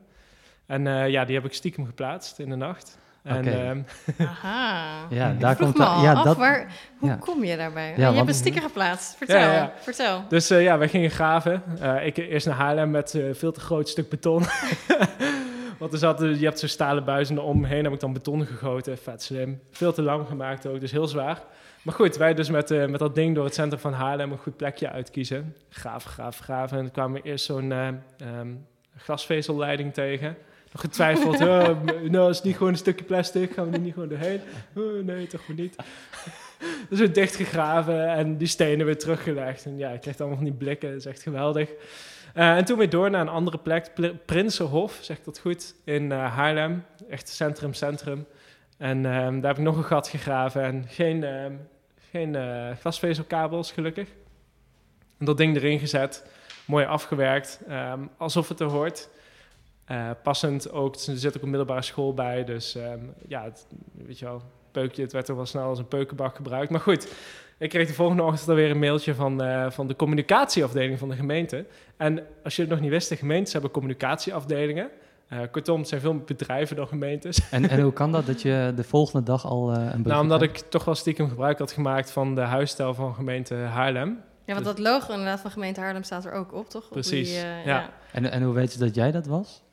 [0.65, 2.97] En eh, ja, die heb ik stiekem geplaatst in de nacht.
[3.25, 3.81] En ehm,
[4.29, 5.07] Aha.
[5.09, 7.15] Ja, Ik daar vroeg komt me al ja, af, dat, waar, hoe ja.
[7.15, 7.93] kom je daarbij?
[7.97, 9.15] Ja, je hebt een sticker geplaatst.
[9.15, 9.71] Vertel, Ja, ja.
[9.79, 10.23] vertel.
[10.29, 11.63] dus eh, ja, wij gingen graven.
[11.79, 14.43] Eh, ik eerst naar Haarlem met eh, veel te groot stuk beton.
[15.85, 18.45] Want er zat, eh, je hebt zo'n stalen buis en omheen heb ik dan beton
[18.45, 18.97] gegoten.
[18.97, 19.59] Vet slim.
[19.71, 21.43] Veel te lang gemaakt ook, dus heel zwaar.
[21.81, 24.37] Maar goed, wij dus met, eh, met dat ding door het centrum van Haarlem een
[24.37, 25.55] goed plekje uitkiezen.
[25.69, 26.77] Graven, graven, graven.
[26.77, 27.73] En dan kwamen we eerst zo'n
[28.97, 30.37] glasvezelleiding tegen.
[30.71, 33.93] Nog getwijfeld, oh, nou is het niet gewoon een stukje plastic, gaan we er niet
[33.93, 34.41] gewoon doorheen?
[34.75, 35.75] Oh, nee, toch maar niet.
[36.89, 39.65] dus we dicht gegraven en die stenen weer teruggelegd.
[39.65, 41.69] En ja, ik kreeg allemaal van die blikken, dat is echt geweldig.
[42.35, 45.75] Eh, en toen weer door naar een andere plek, Pl- Prinsenhof, zeg ik dat goed,
[45.83, 46.85] in eh, Haarlem.
[47.09, 48.25] Echt centrum, centrum.
[48.77, 51.53] En ehm, daar heb ik nog een gat gegraven en geen, ehm,
[52.11, 54.09] geen eh, glasvezelkabels, gelukkig.
[55.17, 56.25] En dat ding erin gezet,
[56.65, 59.09] mooi afgewerkt, ehm, alsof het er hoort.
[60.23, 62.77] Passend ook, er zit ook een middelbare school bij, dus
[63.27, 66.71] ja, het, weet je wel, peukje, het werd toch wel snel als een peukenbak gebruikt.
[66.71, 67.13] Maar goed,
[67.57, 71.15] ik kreeg de volgende ochtend alweer een mailtje van, eh, van de communicatieafdeling van de
[71.15, 71.65] gemeente.
[71.97, 74.89] En als je het nog niet wist, de gemeentes hebben communicatieafdelingen.
[75.33, 77.39] Uh, kortom, het zijn veel bedrijven dan gemeentes.
[77.51, 80.21] En, en hoe kan dat, dat je de volgende dag al uh, een bericht Nou,
[80.21, 84.19] omdat ik toch wel stiekem gebruik had gemaakt van de huisstijl van gemeente Haarlem.
[84.45, 86.83] Ja, want dat logo inderdaad van gemeente Haarlem staat er ook op, toch?
[86.83, 87.89] Op Precies, die, uh, ja.
[88.11, 89.63] En, en hoe weet je dat jij dat was?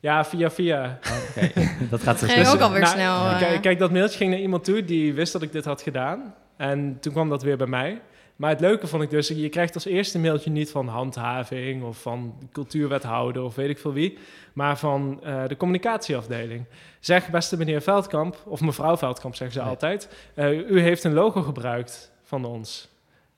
[0.00, 0.98] Ja, via via.
[1.10, 2.54] Oh, Oké, dat gaat zo Ging snel.
[2.54, 3.14] ook alweer Nou, snel.
[3.26, 3.38] eh.
[3.38, 6.34] Kijk, kijk, dat mailtje ging naar iemand toe die wist dat ik dit had gedaan.
[6.60, 8.00] En toen kwam dat weer bij mij.
[8.36, 12.02] Maar het leuke vond ik dus, je krijgt als eerste mailtje niet van handhaving of
[12.02, 14.18] van cultuurwethouder of weet ik veel wie,
[14.52, 16.64] maar van eh, de communicatieafdeling.
[16.98, 19.70] Zeg, beste meneer Veldkamp, of mevrouw Veldkamp zeggen ze Nee.
[19.70, 22.88] altijd, eh, u heeft een logo gebruikt van ons.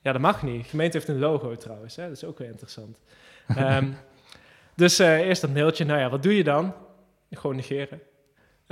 [0.01, 0.63] Ja, dat mag niet.
[0.63, 2.03] De gemeente heeft een logo trouwens, hè?
[2.07, 2.99] dat is ook weer interessant.
[3.47, 3.87] Ehm,
[4.75, 6.73] dus eh, eerst dat mailtje, nou ja, wat doe je dan?
[7.31, 8.01] Gewoon negeren.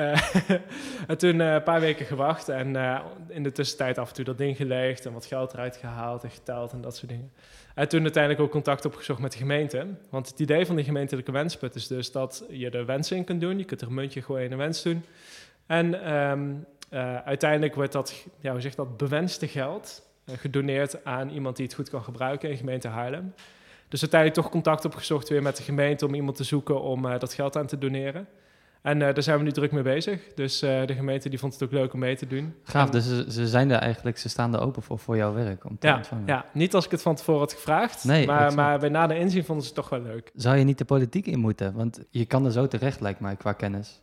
[0.01, 0.35] Eh,
[1.07, 4.25] en toen eh, een paar weken gewacht en eh, in de tussentijd af en toe
[4.25, 7.31] dat ding geleegd en wat geld eruit gehaald en geteld en dat soort dingen.
[7.75, 9.87] En toen uiteindelijk ook contact opgezocht met de gemeente.
[10.09, 13.41] Want het idee van die gemeentelijke wensput is dus dat je er wensen in kunt
[13.41, 13.57] doen.
[13.57, 15.05] Je kunt er een muntje gooien en een wens doen.
[15.65, 16.53] En ehm,
[16.89, 21.75] eh, uiteindelijk wordt dat, ja, hoe zeg dat, bewenste geld gedoneerd aan iemand die het
[21.75, 23.33] goed kan gebruiken in gemeente Haarlem.
[23.87, 27.33] Dus uiteindelijk toch contact opgezocht weer met de gemeente om iemand te zoeken om dat
[27.33, 28.27] geld aan te doneren.
[28.81, 30.21] En eh, daar zijn we nu druk mee bezig.
[30.35, 32.53] Dus eh, de gemeente die vond het ook leuk om mee te doen.
[32.63, 35.33] Gaaf, En- dus ze, ze zijn er eigenlijk, ze staan er open voor, voor jouw
[35.33, 36.25] werk om te ja, ontvangen.
[36.27, 38.03] ja, niet als ik het van tevoren had gevraagd.
[38.03, 40.31] Nee, maar, maar bij nader inzien vonden ze het toch wel leuk.
[40.35, 41.73] Zou je niet de politiek in moeten?
[41.73, 44.01] Want je kan er zo terecht, lijkt mij, qua kennis.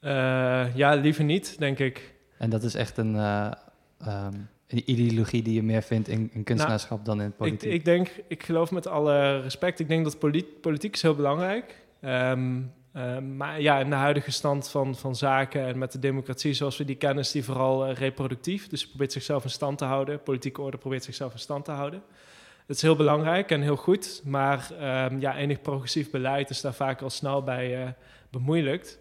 [0.00, 2.14] Eh, ja, liever niet, denk ik.
[2.38, 3.50] En dat is echt een, eh,
[4.00, 4.34] ehm,
[4.68, 7.72] een ideologie die je meer vindt in, in kunstenaarschap dan in Ik, politiek.
[7.72, 11.84] ik denk, ik geloof met alle respect, ik denk dat polit- politiek is heel belangrijk.
[12.00, 12.60] Ehm,
[12.96, 16.76] ehm, maar ja, in de huidige stand van, van zaken en met de democratie zoals
[16.76, 18.68] we die kennen, is die vooral eh, reproductief.
[18.68, 20.22] Dus probeert zichzelf in stand te houden.
[20.22, 22.02] Politieke orde probeert zichzelf in stand te houden.
[22.66, 24.20] Dat is heel belangrijk en heel goed.
[24.24, 27.88] Maar ehm, ja, enig progressief beleid is daar vaak al snel bij eh,
[28.30, 28.98] bemoeilijkt.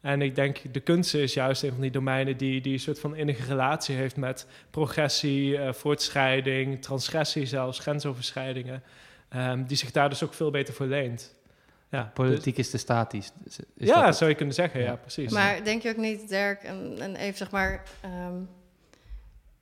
[0.00, 3.00] En ik denk, de kunst is juist een van die domeinen die, die een soort
[3.00, 8.82] van innige relatie heeft met progressie, eh, voortschrijding, transgressie zelfs, grensoverschrijdingen.
[9.28, 11.34] ehm, die zich daar dus ook veel beter voor leent.
[11.94, 13.30] Ja, Politiek is te statisch.
[13.44, 14.96] Dus dus- is ja, dat- zou je kunnen zeggen, ja, Ja.
[14.96, 15.32] precies.
[15.32, 18.34] Maar denk je ook niet, Dirk, en, en even zeg maar, ehm,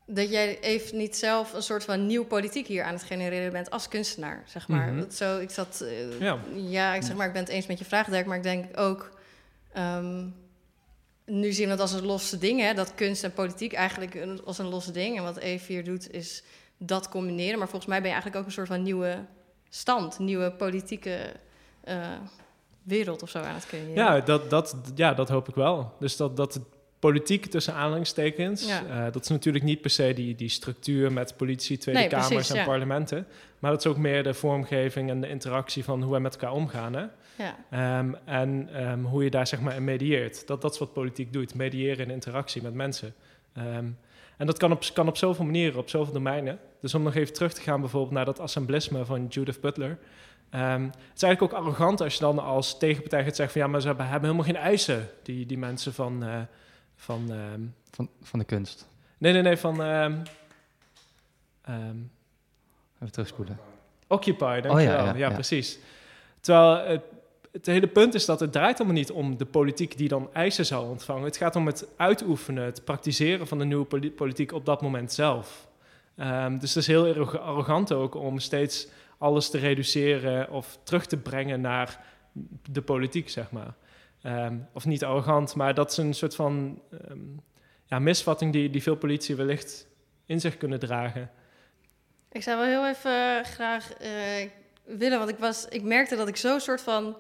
[0.06, 3.70] dat jij even niet zelf een soort van nieuw politiek hier aan het genereren bent
[3.70, 4.86] als kunstenaar, zeg maar.
[4.92, 4.98] Mhm.
[5.00, 6.38] Dat zo, ik zat, eh, Ja.
[6.54, 6.94] ja.
[6.94, 9.18] ik zeg maar, ik ben het eens met je vraag, Dirk, maar ik denk ook,
[9.72, 10.26] ehm,
[11.26, 14.44] nu zien we het als een losse ding, hè, dat kunst en politiek eigenlijk een-
[14.44, 15.16] als een losse ding.
[15.16, 16.42] En wat Eve hier doet, is
[16.78, 17.58] dat combineren.
[17.58, 19.24] Maar volgens mij ben je eigenlijk ook een soort van nieuwe
[19.68, 21.32] stand, nieuwe politieke
[22.82, 23.94] wereld of zo aan het creëren.
[23.94, 25.92] Ja, dat, dat, ja, dat hoop ik wel.
[25.98, 26.60] Dus dat, dat
[26.98, 28.84] politiek tussen aanhalingstekens, Ja.
[29.06, 32.28] eh, dat is natuurlijk niet per se die, die structuur met politie, Tweede Nee, Kamers
[32.28, 32.64] precies, en ja.
[32.64, 33.26] parlementen.
[33.58, 36.52] Maar dat is ook meer de vormgeving en de interactie van hoe wij met elkaar
[36.52, 36.94] omgaan.
[36.94, 37.04] Hè?
[37.36, 37.56] ja.
[37.70, 40.46] Ehm, en ehm, hoe je daar zeg maar in medieert.
[40.46, 43.14] Dat, dat is wat politiek doet, mediëren in interactie met mensen.
[43.54, 43.86] Ehm,
[44.36, 46.58] en dat kan op, kan op zoveel manieren, op zoveel domeinen.
[46.80, 49.98] Dus om nog even terug te gaan bijvoorbeeld naar dat assemblisme van Judith Butler.
[50.52, 53.62] Ehm, het is eigenlijk ook arrogant als je dan als tegenpartij gaat zeggen van...
[53.62, 56.24] ja, maar ze hebben, hebben helemaal geen eisen, die, die mensen van...
[56.24, 56.40] eh,
[56.96, 57.60] van ehm,
[57.90, 58.88] Van, van de kunst.
[59.18, 59.82] nee, nee, nee, van...
[59.82, 60.18] ehm,
[62.94, 63.58] Even terugspoelen.
[64.06, 64.78] Occupy, dankjewel.
[64.82, 65.30] ja, ja, ja, ja.
[65.30, 65.78] precies.
[66.40, 67.02] Terwijl het,
[67.52, 70.66] het hele punt is dat het draait allemaal niet om de politiek die dan eisen
[70.66, 71.24] zou ontvangen.
[71.24, 75.12] Het gaat om het uitoefenen, het praktiseren van de nieuwe poli- politiek op dat moment
[75.12, 75.66] zelf.
[76.58, 78.86] Dus het is heel erg arrogant ook om steeds
[79.22, 82.00] alles te reduceren of terug te brengen naar
[82.70, 83.74] de politiek, zeg maar.
[84.22, 87.18] Ehm, of niet arrogant, maar dat is een soort van ehm,
[87.84, 89.86] ja, misvatting die, die veel politie wellicht
[90.26, 91.30] in zich kunnen dragen.
[92.32, 94.10] Ik zou wel heel even eh, graag eh,
[94.84, 97.16] willen, want ik, was, ik merkte dat ik zo soort van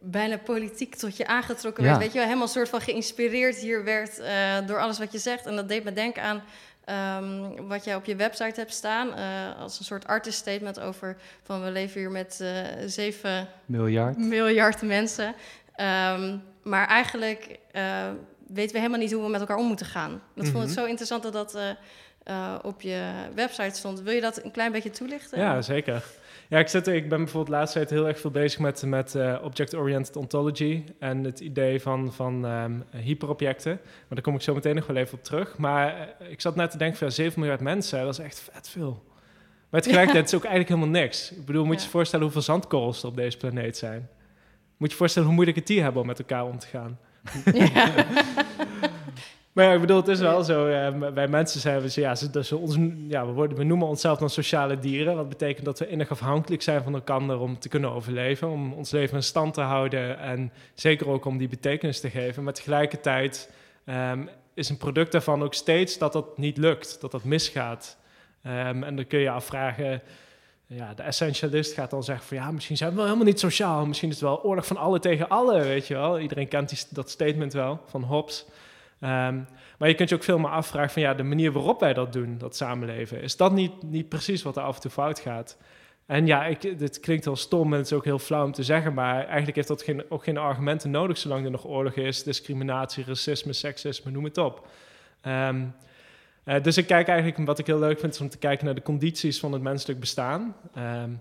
[0.00, 1.88] bijna politiek tot je aangetrokken Ja.
[1.88, 2.02] werd.
[2.02, 5.46] Weet je wel, helemaal soort van geïnspireerd hier werd eh, door alles wat je zegt.
[5.46, 6.42] En dat deed me denken aan
[6.86, 9.14] ehm, wat jij op je website hebt staan.
[9.14, 12.50] eh, als een soort artist statement over van we leven hier met eh,
[12.86, 14.16] zeven Miljard.
[14.16, 15.34] miljard mensen.
[15.74, 18.08] Ehm, maar eigenlijk eh,
[18.46, 20.22] weten we helemaal niet hoe we met elkaar om moeten gaan.
[20.34, 20.78] Dat vond ik Mhm.
[20.78, 21.58] zo interessant dat dat
[22.26, 24.02] eh, eh, op je website stond.
[24.02, 25.38] Wil je dat een klein beetje toelichten?
[25.38, 26.04] Ja, zeker.
[26.48, 29.14] Ja, ik, zit, ik ben bijvoorbeeld de laatste tijd heel erg veel bezig met, met
[29.14, 33.72] uh, object-oriented ontology en het idee van, van um, hyperobjecten.
[33.82, 35.58] Maar daar kom ik zo meteen nog wel even op terug.
[35.58, 38.48] Maar uh, ik zat net te denken van ja, 7 miljard mensen, dat is echt
[38.52, 39.04] vet veel.
[39.70, 41.32] Maar tegelijkertijd is het ook eigenlijk helemaal niks.
[41.32, 41.86] Ik bedoel, moet je ja.
[41.86, 44.08] je voorstellen hoeveel zandkorrels er op deze planeet zijn.
[44.76, 46.98] Moet je je voorstellen hoe moeilijk het die hebben om met elkaar om te gaan.
[47.52, 48.06] Ja.
[49.56, 50.66] Maar ja, ik bedoel, het is wel zo.
[50.66, 52.76] Uh, wij mensen zijn we, ja, dus ons,
[53.08, 55.16] ja we, worden, we noemen onszelf dan sociale dieren.
[55.16, 58.48] Wat betekent dat we innig afhankelijk zijn van elkaar om te kunnen overleven.
[58.48, 60.18] Om ons leven in stand te houden.
[60.18, 62.44] En zeker ook om die betekenis te geven.
[62.44, 63.50] Maar tegelijkertijd
[63.86, 67.00] um, is een product daarvan ook steeds dat dat niet lukt.
[67.00, 67.96] Dat dat misgaat.
[68.46, 70.02] Um, en dan kun je afvragen.
[70.66, 73.86] Ja, de essentialist gaat dan zeggen van ja, misschien zijn we wel helemaal niet sociaal.
[73.86, 76.20] Misschien is het wel oorlog van alle tegen alle, weet je wel.
[76.20, 78.46] Iedereen kent die, dat statement wel van Hobbes.
[79.00, 79.46] Um,
[79.78, 82.12] maar je kunt je ook veel meer afvragen van ja, de manier waarop wij dat
[82.12, 85.58] doen, dat samenleven, is dat niet, niet precies wat er af en toe fout gaat?
[86.06, 88.62] En ja, ik, dit klinkt heel stom en het is ook heel flauw om te
[88.62, 92.22] zeggen, maar eigenlijk heeft dat geen, ook geen argumenten nodig zolang er nog oorlog is,
[92.22, 94.68] discriminatie, racisme, seksisme, noem het op.
[95.26, 95.74] Um,
[96.44, 98.74] uh, dus ik kijk eigenlijk, wat ik heel leuk vind, is om te kijken naar
[98.74, 100.56] de condities van het menselijk bestaan.
[100.78, 101.20] Um,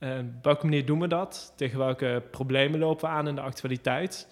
[0.00, 1.52] uh, op welke manier doen we dat?
[1.56, 4.28] Tegen welke problemen lopen we aan in de actualiteit?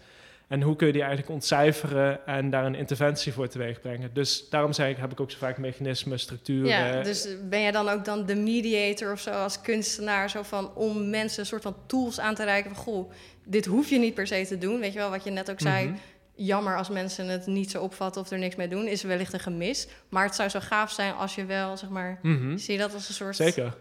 [0.49, 4.11] En hoe kun je die eigenlijk ontcijferen en daar een interventie voor teweeg brengen?
[4.15, 6.69] Dus daarom zei ik, heb ik ook zo vaak mechanismen, structuren.
[6.69, 10.75] Ja, dus ben jij dan ook dan de mediator of zo als kunstenaar, zo van
[10.75, 13.11] om mensen een soort van tools aan te reiken van goh,
[13.45, 14.81] dit hoef je niet per se te doen.
[14.81, 15.87] Weet je wel, wat je net ook zei.
[15.87, 15.97] Mhm.
[16.37, 19.41] Jammer als mensen het niet zo opvatten of er niks mee doen, is wellicht een
[19.41, 19.89] gemis.
[20.09, 22.57] Maar het zou zo gaaf zijn als je wel, zeg maar, Mhm.
[22.57, 23.37] zie je dat als een soort.
[23.37, 23.75] Zeker.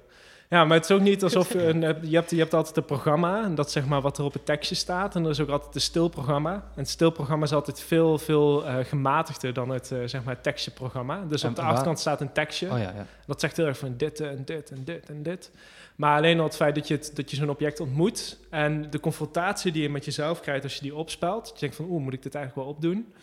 [0.49, 2.77] Ja, maar het is ook niet alsof je, een, eh, je, hebt, je hebt altijd
[2.77, 5.15] een programma en dat zeg maar wat er op het tekstje staat.
[5.15, 6.53] En er is ook altijd een stilprogramma.
[6.53, 11.23] En het stilprogramma is altijd veel, veel uh, gematigder dan het, uh, zeg maar, tekstjeprogramma.
[11.27, 12.71] Dus En op de achterkant staat een tekstje.
[12.71, 13.06] Oh ja, ja.
[13.25, 15.51] Dat zegt heel erg van dit en dit en dit en dit.
[15.95, 18.99] Maar alleen al het feit dat je, het, dat je zo'n object ontmoet en de
[18.99, 21.43] confrontatie die je met jezelf krijgt als je die opspelt.
[21.43, 23.13] Dat je denkt van, oeh, moet ik dit eigenlijk wel opdoen?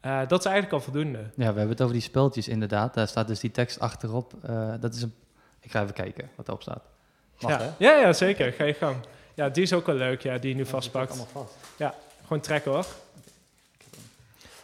[0.00, 1.18] Eh, dat is eigenlijk al voldoende.
[1.18, 2.94] Ja, we hebben het over die speltjes inderdaad.
[2.94, 4.34] Daar staat dus die tekst achterop.
[4.42, 5.14] Eh, dat is een...
[5.60, 6.82] Ik ga even kijken wat erop staat.
[7.40, 7.58] Mag, ja.
[7.58, 7.70] hè?
[7.78, 8.52] ja, ja, zeker.
[8.52, 8.96] Ga je gang.
[9.34, 11.26] Ja, die is ook wel leuk, ja, die je nu Ja, vastpakt.
[11.32, 11.54] vast.
[12.22, 12.86] Gewoon trekken hoor.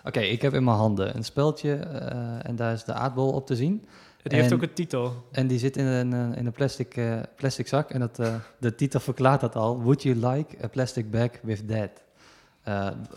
[0.04, 3.46] Oké, ik heb in mijn handen een speltje eh, en daar is de aardbol op
[3.46, 3.86] te zien.
[4.22, 5.26] Die heeft ook een titel.
[5.30, 7.90] En die zit in een, eh, in een plastic, eh, plastic zak.
[7.90, 8.16] En dat,
[8.58, 9.82] de titel verklaart dat al.
[9.82, 11.90] Would you like a plastic bag with that?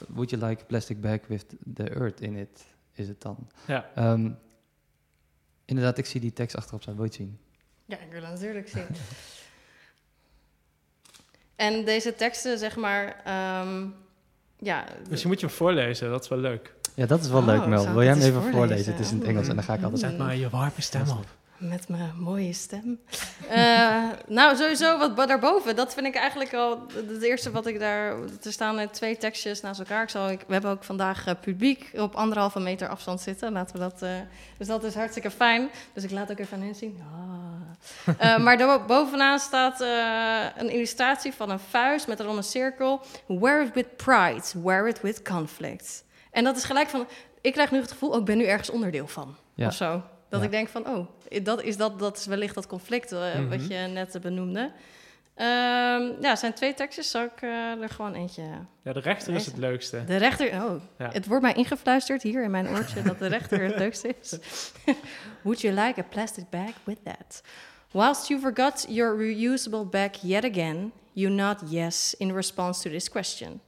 [0.08, 2.66] Would you like a plastic bag with the earth in it?
[2.94, 3.48] Is het dan?
[3.68, 3.90] Ja.
[3.96, 4.30] Ehm,
[5.66, 6.96] inderdaad, ik zie die tekst achterop staan.
[6.96, 7.40] Wil je het zien?
[7.90, 8.86] Ja, ik wil het natuurlijk zien.
[11.66, 13.86] en deze teksten, zeg maar, ehm,
[14.58, 14.86] ja.
[15.10, 16.74] Dus je moet je hem voorlezen, dat is wel leuk.
[16.94, 17.94] Ja, dat is wel Oh, leuk, zou Mel.
[17.94, 18.54] Wil jij hem even voorlezen?
[18.58, 18.92] voorlezen?
[18.92, 20.02] Het is in het Engels en dan ga ik altijd...
[20.02, 21.26] Zet maar je warme stem op.
[21.60, 23.00] Met mijn mooie stem.
[23.50, 25.76] Eh, nou, sowieso wat daarboven.
[25.76, 28.16] Dat vind ik eigenlijk al het eerste wat ik daar...
[28.44, 30.04] Er staan twee tekstjes naast elkaar.
[30.04, 33.52] Ik zal, ik, we hebben ook vandaag eh, publiek op anderhalve meter afstand zitten.
[33.52, 34.02] Laten we dat...
[34.02, 34.12] eh,
[34.58, 35.70] dus dat is hartstikke fijn.
[35.94, 37.02] Dus ik laat ook even aan hen zien.
[37.14, 37.50] Ah.
[38.18, 43.02] Eh, maar bovenaan staat eh, een illustratie van een vuist met erom een cirkel.
[43.28, 46.04] Wear it with pride, wear it with conflict.
[46.32, 47.08] En dat is gelijk van...
[47.42, 49.36] Ik krijg nu het gevoel, oh, ik ben nu ergens onderdeel van.
[49.54, 49.68] Ja.
[49.68, 50.04] Of zo.
[50.30, 50.46] Dat Ja.
[50.46, 51.08] ik denk van, oh,
[51.44, 53.50] dat is, dat, dat is wellicht dat conflict eh, Mhm.
[53.50, 54.72] wat je net eh, benoemde.
[55.36, 57.12] Ehm, ja, zijn twee tekstjes.
[57.12, 58.44] Zal ik eh, er gewoon eentje...
[58.84, 60.04] Ja, de rechter is het leukste.
[60.06, 60.64] De rechter...
[60.64, 61.10] Oh, Ja.
[61.12, 64.40] het wordt mij ingefluisterd hier in mijn oortje dat de rechter het leukste is.
[65.44, 67.42] Would you like a plastic bag with that?
[67.92, 73.10] Whilst you forgot your reusable bag yet again, you nod yes in response to this
[73.10, 73.62] question.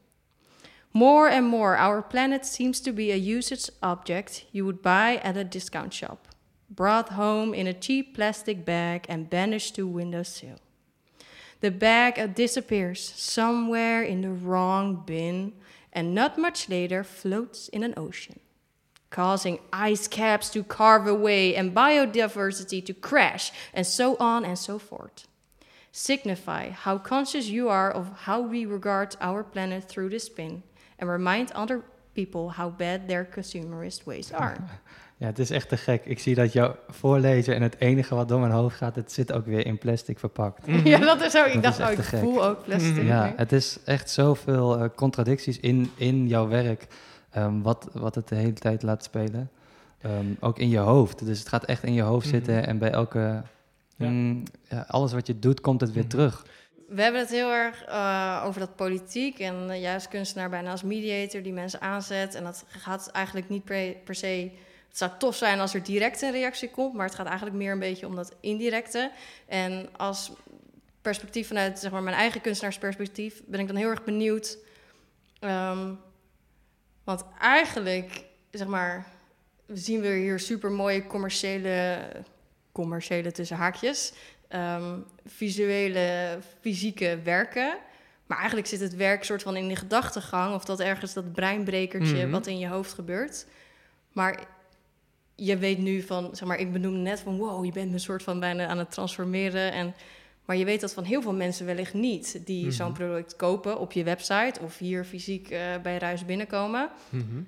[0.91, 5.37] More and more, our planet seems to be a usage object you would buy at
[5.37, 6.27] a discount shop,
[6.71, 10.59] brought home in a cheap plastic bag and banished to windowsill.
[11.59, 15.53] The bag disappears somewhere in the wrong bin
[15.93, 18.39] and not much later floats in an ocean,
[19.09, 24.79] causing ice caps to carve away and biodiversity to crash, and so on and so
[24.79, 25.27] forth.
[25.91, 30.63] Signify how conscious you are of how we regard our planet through this bin,
[30.97, 34.55] and remind other people how bad their consumerist ways are.
[35.17, 36.05] Ja, het is echt te gek.
[36.05, 39.31] Ik zie dat jou voorlezen en het enige wat door mijn hoofd gaat, het zit
[39.31, 40.65] ook weer in plastic verpakt.
[40.83, 41.45] ja, dat is zo.
[41.45, 42.95] Ik Dat dacht, oh, ik voel ook plastic.
[42.95, 43.05] Mhm.
[43.05, 46.87] Ja, het is echt zoveel eh, contradicties in, in jouw werk,
[47.31, 49.49] ehm, wat, wat het de hele tijd laat spelen.
[50.01, 51.25] Ehm, ook in je hoofd.
[51.25, 52.35] Dus het gaat echt in je hoofd Mhm.
[52.35, 53.41] zitten en bij elke...
[53.95, 54.07] Ja.
[54.09, 56.11] mm, ja, alles wat je doet, komt het weer Mhm.
[56.11, 56.45] terug.
[56.91, 60.83] We hebben het heel erg eh, over dat politiek en eh, juist kunstenaar bijna als
[60.83, 62.35] mediator die mensen aanzet.
[62.35, 64.51] En dat gaat eigenlijk niet per, per se
[64.87, 67.71] Het zou tof zijn als er direct een reactie komt, maar het gaat eigenlijk meer
[67.71, 69.11] een beetje om dat indirecte.
[69.47, 70.31] En als
[71.01, 74.57] perspectief vanuit zeg maar, mijn eigen kunstenaarsperspectief ben ik dan heel erg benieuwd.
[75.39, 75.99] Um,
[77.03, 79.07] want eigenlijk, zeg maar,
[79.67, 81.99] zien we hier super mooie commerciële,
[82.71, 84.13] commerciële tussen haakjes,
[84.55, 87.77] um, visuele, fysieke werken.
[88.25, 92.15] Maar eigenlijk zit het werk soort van in de gedachtegang, of dat ergens dat breinbrekertje
[92.21, 92.29] Mhm.
[92.31, 93.45] wat in je hoofd gebeurt.
[94.11, 94.43] Maar
[95.35, 98.23] je weet nu van, zeg maar, ik benoemde net van wow, je bent een soort
[98.23, 99.71] van bijna aan het transformeren.
[99.71, 99.93] En,
[100.45, 102.71] maar je weet dat van heel veel mensen wellicht niet, die Mhm.
[102.71, 106.89] zo'n product kopen op je website of hier fysiek eh, bij Ruis binnenkomen.
[107.09, 107.41] Mhm.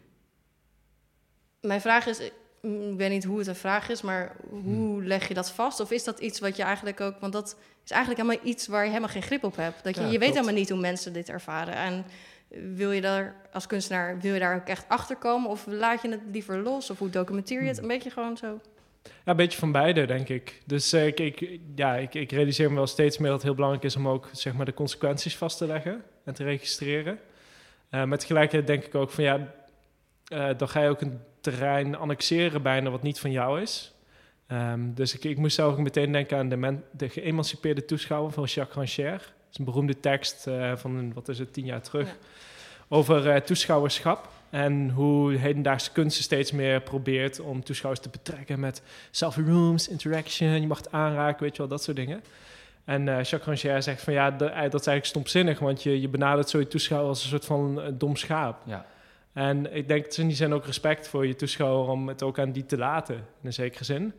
[1.61, 2.31] Mijn vraag is,
[2.63, 5.03] ik weet niet hoe het een vraag is, maar hoe Hmm.
[5.03, 5.79] leg je dat vast?
[5.79, 8.81] Of is dat iets wat je eigenlijk ook, want dat is eigenlijk helemaal iets waar
[8.83, 9.83] je helemaal geen grip op hebt.
[9.83, 10.33] Dat je, Ja, je weet klopt.
[10.35, 11.73] helemaal niet hoe mensen dit ervaren.
[11.75, 12.05] En
[12.75, 15.49] wil je daar als kunstenaar, wil je daar ook echt achter komen?
[15.49, 16.89] Of laat je het liever los?
[16.89, 17.77] Of hoe documenteer je het?
[17.79, 17.89] Hmm.
[17.89, 18.59] Een beetje gewoon zo.
[19.03, 20.61] Ja, een beetje van beide, denk ik.
[20.65, 23.55] Dus eh, ik, ik, ja, ik, ik realiseer me wel steeds meer dat het heel
[23.55, 27.19] belangrijk is om ook zeg maar, de consequenties vast te leggen en te registreren.
[27.89, 29.53] Eh met tegelijkertijd denk ik ook van ja,
[30.27, 33.93] eh, dan ga je ook een terrein annexeren bijna wat niet van jou is.
[34.47, 38.31] Ehm, dus ik, ik moest zelf ook meteen denken aan de, men, de geëmancipeerde toeschouwer
[38.31, 39.17] van Jacques Rancière.
[39.17, 42.07] Dat is een beroemde tekst eh, van, een, wat is het, tien jaar terug.
[42.07, 42.15] Ja.
[42.87, 48.81] Over eh, toeschouwerschap en hoe hedendaagse kunsten steeds meer probeert om toeschouwers te betrekken met
[49.11, 52.23] selfie rooms, interaction, je mag het aanraken, weet je wel, dat soort dingen.
[52.85, 56.49] En eh Jacques Rancière zegt van ja, dat is eigenlijk stomzinnig, want je, je benadert
[56.49, 58.61] zo je toeschouwer als een soort van dom schaap.
[58.65, 58.85] Ja.
[59.33, 62.39] En ik denk dat in die zin ook respect voor je toeschouwer om het ook
[62.39, 64.13] aan die te laten, in een zekere zin.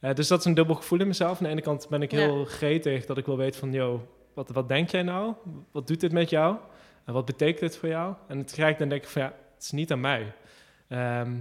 [0.00, 1.38] Eh, dus dat is een dubbel gevoel in mezelf.
[1.38, 4.50] Aan de ene kant ben ik heel gretig dat ik wil weten van, yo, wat,
[4.50, 5.34] wat denk jij nou?
[5.70, 6.56] Wat doet dit met jou?
[7.04, 8.14] En wat betekent dit voor jou?
[8.28, 10.32] En tegelijkertijd denk ik van, ja, het is niet aan mij.
[10.88, 11.32] Ehm,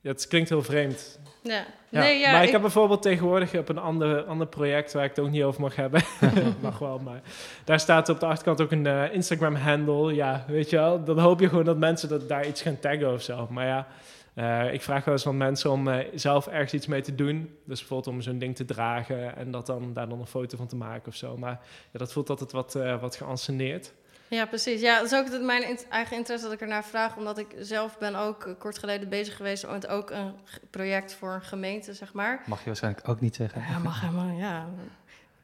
[0.00, 1.18] ja, het klinkt heel vreemd.
[1.42, 1.64] Ja.
[1.88, 5.04] Ja, nee, ja, maar ik, ik- heb bijvoorbeeld tegenwoordig op een ander, ander project waar
[5.04, 6.02] ik het ook niet over mag hebben.
[6.62, 7.20] mag wel, maar
[7.64, 10.14] daar staat op de achterkant ook een eh, Instagram-handle.
[10.14, 13.12] Ja, weet je wel, dan hoop je gewoon dat mensen dat daar iets gaan taggen
[13.12, 13.46] of zo.
[13.50, 13.86] Maar ja,
[14.34, 17.56] eh, ik vraag wel eens van mensen om eh, zelf ergens iets mee te doen.
[17.66, 20.66] Dus bijvoorbeeld om zo'n ding te dragen en dat dan, daar dan een foto van
[20.66, 21.36] te maken of zo.
[21.36, 21.60] Maar
[21.92, 23.92] ja, dat voelt altijd wat, eh wat geanceneerd.
[24.30, 24.80] Ja, precies.
[24.80, 27.16] Ja, dat is ook het- mijn eigen interesse dat ik ernaar vraag.
[27.16, 30.34] Omdat ik zelf ben ook eh, kort geleden bezig geweest met ook een
[30.70, 32.42] project voor een gemeente, zeg maar.
[32.46, 33.64] Mag je waarschijnlijk ook niet zeggen.
[33.68, 34.68] Ja, mag helemaal, ja.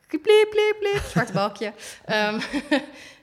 [0.08, 1.02] Pliep, pliep, pliep.
[1.04, 1.72] Zwarte balkje.
[2.04, 2.40] Ehm,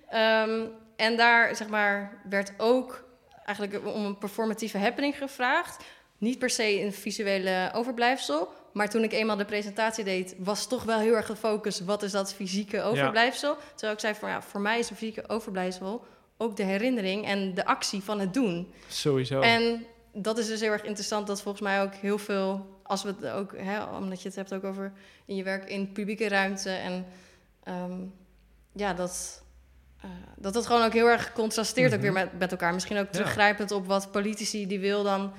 [0.10, 3.04] ehm, en daar, zeg maar, werd ook
[3.45, 5.84] eigenlijk om een performatieve happening gevraagd.
[6.17, 8.54] Niet per se een visuele overblijfsel.
[8.73, 11.79] Maar toen ik eenmaal de presentatie deed, was toch wel heel erg de focus...
[11.79, 13.57] wat is dat fysieke overblijfsel?
[13.71, 16.05] Terwijl ik zei van, ja, voor mij is een fysieke overblijfsel...
[16.38, 18.73] ook de herinnering en de actie van het doen.
[18.88, 19.39] Sowieso.
[19.39, 23.15] En dat is dus heel erg interessant dat volgens mij ook heel veel, als we
[23.19, 24.91] het ook, hè, omdat je het hebt ook over
[25.25, 27.05] in je werk in publieke ruimte en
[27.63, 27.93] ehm,
[28.73, 29.43] ja, dat,
[30.01, 32.13] eh, dat dat gewoon ook heel erg contrasteert ook Mhm.
[32.13, 32.73] weer met, met elkaar.
[32.73, 35.31] Misschien ook teruggrijpend op wat politici die wil dan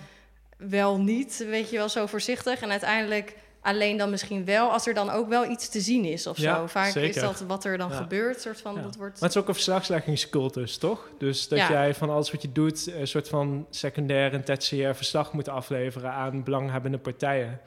[0.57, 4.95] wel niet, weet je wel, zo voorzichtig en uiteindelijk alleen dan misschien wel als er
[4.95, 6.67] dan ook wel iets te zien is of Ja, zo.
[6.67, 7.97] Vaak is dat wat er dan Ja.
[7.97, 8.83] gebeurt, soort van, Ja.
[8.83, 9.13] dat wordt...
[9.21, 11.09] Maar het is ook een verslagleggingscultus, toch?
[11.19, 12.87] Dus dat jij van alles wat je doet...
[12.93, 16.11] een soort van secundair en tertiair verslag moet afleveren...
[16.11, 17.61] aan belanghebbende partijen.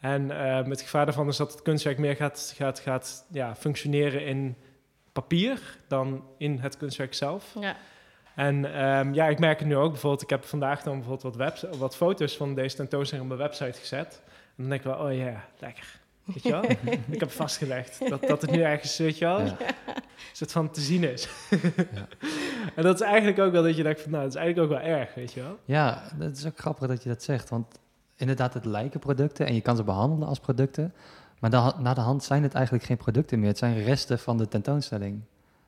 [0.00, 4.26] En met het gevaar daarvan is dat het kunstwerk meer gaat, gaat, gaat ja, functioneren
[4.26, 4.56] in
[5.12, 5.76] papier...
[5.88, 7.54] dan in het kunstwerk zelf.
[7.60, 7.76] Ja.
[8.34, 9.90] En ehm, ja, ik merk het nu ook.
[9.90, 13.48] Bijvoorbeeld, ik heb vandaag dan bijvoorbeeld wat, webs wat foto's van deze tentoonstelling op mijn
[13.48, 14.22] website gezet.
[14.26, 16.00] En dan denk ik wel, oh ja, lekker.
[16.24, 16.64] Weet je wel?
[17.10, 19.56] ik heb vastgelegd dat, dat het nu ergens, weet je wel, Ja.
[19.60, 21.28] een soort van te zien is.
[22.74, 24.78] En dat is eigenlijk ook wel dat je denkt van, nou, dat is eigenlijk ook
[24.78, 25.58] wel erg, weet je wel.
[25.64, 27.48] Ja, dat is ook grappig dat je dat zegt.
[27.48, 27.66] Want
[28.16, 30.94] inderdaad, het lijken producten en je kan ze behandelen als producten.
[31.40, 33.48] Maar na de hand zijn het eigenlijk geen producten meer.
[33.48, 35.20] Het zijn resten van de tentoonstelling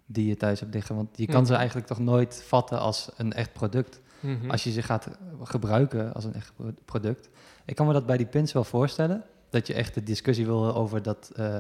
[0.07, 0.97] die je thuis hebt liggen.
[0.97, 1.59] Want je kan ze Mhm.
[1.59, 4.01] eigenlijk toch nooit vatten als een echt product.
[4.21, 4.51] Mhm.
[4.51, 5.09] Als je ze gaat
[5.43, 7.29] gebruiken als een echt pro- product.
[7.65, 9.23] Ik kan me dat bij die pins wel voorstellen.
[9.51, 11.57] Dat je echt de discussie wil over dat, eh,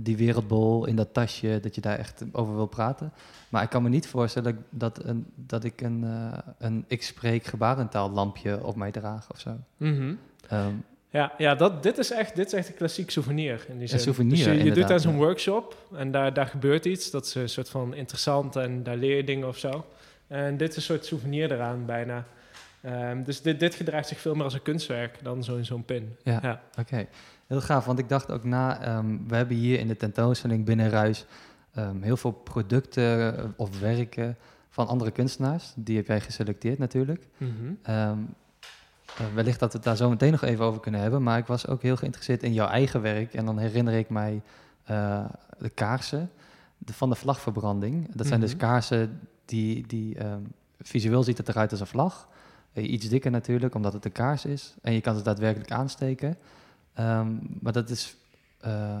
[0.00, 3.12] die wereldbol in dat tasje, dat je daar echt over wil praten.
[3.48, 7.44] Maar ik kan me niet voorstellen dat, een, dat ik een, eh, een ik spreek
[7.44, 9.56] gebarentaal lampje op mij draag of zo.
[9.76, 10.14] Mhm.
[10.48, 10.74] Ehm,
[11.10, 14.00] Ja, ja dat, dit, is echt, dit is echt een klassiek souvenir in die zin.
[14.00, 17.10] souvenir, dus je, je doet aan zo'n workshop en daar, daar gebeurt iets.
[17.10, 19.86] Dat is een soort van interessant en daar leer je dingen of zo.
[20.26, 22.26] En dit is een soort souvenir eraan bijna.
[22.80, 26.16] Ehm, dus dit, dit gedraagt zich veel meer als een kunstwerk dan zo'n zo'n pin.
[26.22, 26.38] Ja.
[26.42, 26.62] Ja.
[26.78, 27.06] Oké,
[27.46, 27.84] heel gaaf.
[27.84, 31.24] Want ik dacht ook na, ehm, we hebben hier in de tentoonstelling binnen Ruis
[31.74, 34.36] ehm, heel veel producten eh, of werken
[34.70, 35.72] van andere kunstenaars.
[35.76, 37.26] Die heb jij geselecteerd natuurlijk.
[37.88, 38.12] Uh,
[39.34, 41.22] wellicht dat we het daar zo meteen nog even over kunnen hebben.
[41.22, 43.34] Maar ik was ook heel geïnteresseerd in jouw eigen werk.
[43.34, 44.42] En dan herinner ik mij
[44.90, 45.24] uh,
[45.58, 46.30] de kaarsen
[46.78, 48.14] de, van de vlagverbranding.
[48.14, 48.58] Dat zijn dus Mhm.
[48.60, 52.28] kaarsen die, die um, visueel ziet het eruit als een vlag.
[52.72, 54.74] Uh, iets dikker natuurlijk, omdat het een kaars is.
[54.82, 56.36] En je kan het daadwerkelijk aansteken.
[57.00, 58.16] Um, maar dat is...
[58.66, 58.96] Uh,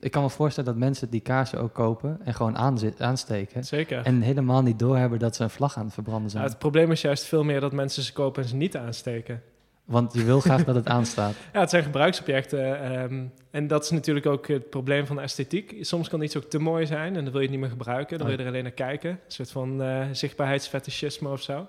[0.00, 2.58] ik kan me voorstellen dat mensen die kaarsen ook kopen en gewoon
[2.98, 3.64] aansteken.
[3.64, 4.04] Zeker.
[4.04, 6.42] En helemaal niet doorhebben dat ze een vlag aan het verbranden zijn.
[6.42, 9.42] Ja, het probleem is juist veel meer dat mensen ze kopen en ze niet aansteken.
[9.84, 11.34] Want je wil graag dat het aanstaat.
[11.52, 12.92] Ja, het zijn gebruiksobjecten.
[13.02, 15.76] Um, en dat is natuurlijk ook het probleem van de esthetiek.
[15.80, 18.18] Soms kan iets ook te mooi zijn en dan wil je het niet meer gebruiken.
[18.18, 19.10] Dan wil je er alleen naar kijken.
[19.10, 21.66] Een soort van uh, zichtbaarheidsfetischisme of zo.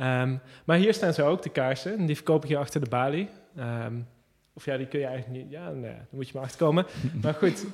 [0.00, 1.98] Um, maar hier staan ze ook, de kaarsen.
[1.98, 3.28] En die verkoop ik hier achter de balie.
[3.58, 4.06] Um,
[4.56, 5.52] of ja, die kun je eigenlijk niet...
[5.52, 6.86] Ja, nee, dan moet je maar achterkomen.
[7.22, 7.66] maar goed,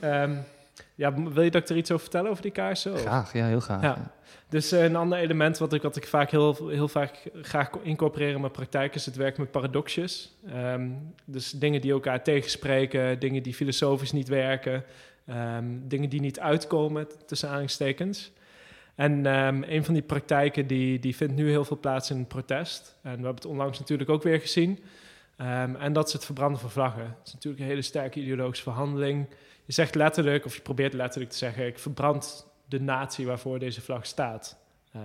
[0.95, 2.93] ja, wil je dat ik er iets over vertellen over die kaarsen?
[2.93, 3.01] Of?
[3.01, 3.83] Graag, ja, heel graag.
[3.83, 3.89] Ja.
[3.89, 4.12] Ja.
[4.49, 8.35] Dus uh, een ander element wat ik, wat ik vaak heel, heel vaak graag incorporeer
[8.35, 10.37] in mijn praktijk is het werk met paradoxjes.
[10.55, 14.85] Um, dus dingen die elkaar tegenspreken, dingen die filosofisch niet werken,
[15.28, 18.33] um, dingen die niet uitkomen tussen aanhalingstekens.
[18.95, 22.28] En um, een van die praktijken die, die vindt nu heel veel plaats in het
[22.28, 22.97] protest.
[23.03, 24.78] En we hebben het onlangs natuurlijk ook weer gezien.
[25.78, 27.14] En dat is het verbranden van vlaggen.
[27.18, 29.28] Dat is natuurlijk een hele sterke ideologische verhandeling.
[29.64, 33.80] Je zegt letterlijk, of je probeert letterlijk te zeggen, ik verbrand de natie waarvoor deze
[33.80, 34.57] vlag staat.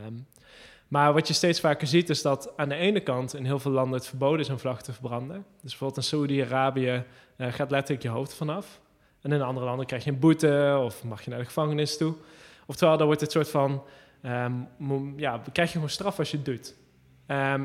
[0.05, 0.27] Um,
[0.87, 3.71] maar wat je steeds vaker ziet is dat aan de ene kant in heel veel
[3.71, 5.45] landen het verboden is een vlag te verbranden.
[5.61, 7.03] Dus bijvoorbeeld in Saoedi-Arabië
[7.37, 8.81] uh, gaat letterlijk je hoofd vanaf.
[9.21, 12.15] En in andere landen krijg je een boete of mag je naar de gevangenis toe.
[12.65, 13.83] Oftewel, dan wordt het soort van,
[14.79, 16.75] um, ja, krijg je gewoon straf als je het doet.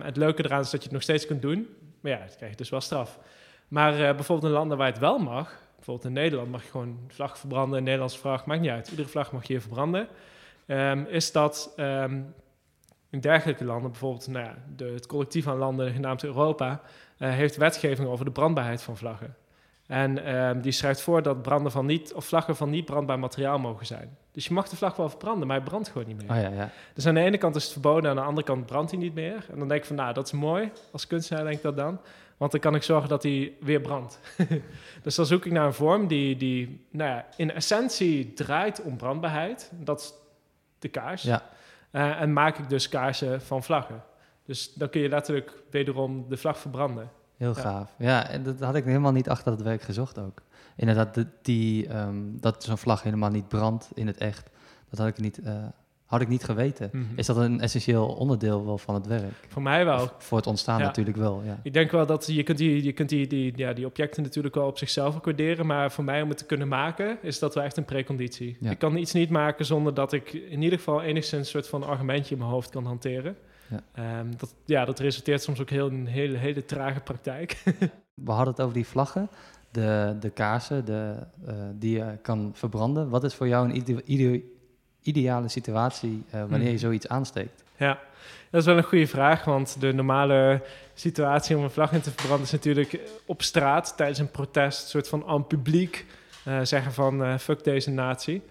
[0.04, 1.68] Het leuke eraan is dat je het nog steeds kunt doen,
[2.02, 3.18] maar ja, dan krijg je dus wel straf.
[3.68, 6.98] Maar uh, bijvoorbeeld in landen waar het wel mag, bijvoorbeeld in Nederland mag je gewoon
[7.08, 8.88] vlag verbranden, een Nederlandse vlag, maakt niet uit.
[8.88, 10.08] Iedere vlag mag je verbranden.
[10.66, 12.34] Um, is dat um,
[13.10, 16.80] in dergelijke landen, bijvoorbeeld nou ja, de, het collectief aan landen genaamd Europa,
[17.18, 19.36] uh, heeft wetgeving over de brandbaarheid van vlaggen.
[19.92, 23.58] En um, die schrijft voor dat branden van niet, of vlaggen van niet brandbaar materiaal
[23.58, 24.16] mogen zijn.
[24.30, 26.30] Dus je mag de vlag wel verbranden, maar hij brandt gewoon niet meer.
[26.30, 26.70] Oh, ja, ja.
[26.94, 29.14] Dus aan de ene kant is het verboden, aan de andere kant brandt hij niet
[29.14, 29.46] meer.
[29.50, 30.72] En dan denk ik van, nou, dat is mooi.
[30.92, 32.00] Als kunstenaar denk ik dat dan.
[32.36, 34.20] Want dan kan ik zorgen dat hij weer brandt.
[35.02, 38.96] dus dan zoek ik naar een vorm die, die nou ja, in essentie draait om
[38.96, 39.70] brandbaarheid.
[39.74, 40.12] Dat is
[40.78, 41.22] de kaars.
[41.22, 41.48] Ja.
[41.92, 44.02] Uh, en maak ik dus kaarsen van vlaggen.
[44.44, 47.10] Dus dan kun je letterlijk wederom de vlag verbranden.
[47.36, 47.94] Heel gaaf.
[47.98, 50.42] Ja, en dat had ik helemaal niet achter het werk gezocht ook.
[50.76, 54.50] Inderdaad, de, die, um, dat zo'n vlag helemaal niet brandt in het echt.
[54.90, 55.52] Dat had ik niet, uh,
[56.06, 56.88] had ik niet geweten.
[56.92, 57.04] Mhm.
[57.16, 59.46] Is dat een essentieel onderdeel wel van het werk?
[59.48, 60.02] Voor mij wel.
[60.02, 60.84] Of voor het ontstaan Ja.
[60.84, 61.60] natuurlijk wel, ja.
[61.62, 64.54] Ik denk wel dat je kunt die, je kunt die, die, ja, die objecten natuurlijk
[64.54, 65.66] wel op zichzelf waarderen.
[65.66, 68.56] Maar voor mij om het te kunnen maken, is dat wel echt een preconditie.
[68.60, 68.70] Ja.
[68.70, 71.82] Ik kan iets niet maken zonder dat ik in ieder geval enigszins een soort van
[71.82, 73.36] argumentje in mijn hoofd kan hanteren.
[73.72, 73.80] Ja.
[74.18, 77.62] Ehm, dat, ja, dat resulteert soms ook heel, in een hele, hele trage praktijk.
[78.14, 79.28] We hadden het over die vlaggen,
[79.70, 81.14] de, de kaarsen de,
[81.48, 83.08] uh, die je kan verbranden.
[83.08, 84.42] Wat is voor jou een ide ide
[85.02, 86.78] ideale situatie uh, wanneer je Mhm.
[86.78, 87.62] zoiets aansteekt?
[87.76, 87.98] Ja,
[88.50, 90.62] dat is wel een goede vraag, want de normale
[90.94, 94.88] situatie om een vlag in te verbranden is natuurlijk op straat tijdens een protest, een
[94.88, 96.06] soort van aan publiek
[96.48, 98.42] uh, zeggen van fuck deze natie.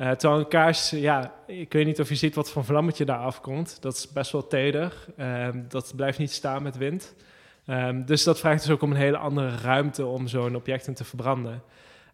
[0.00, 3.18] Uh, terwijl een kaars, ja, ik weet niet of je ziet wat voor vlammetje daar
[3.18, 3.82] afkomt.
[3.82, 5.06] Dat is best wel teder.
[5.18, 7.14] Um, dat blijft niet staan met wind.
[7.66, 10.94] Um, dus dat vraagt dus ook om een hele andere ruimte om zo'n object in
[10.94, 11.62] te verbranden.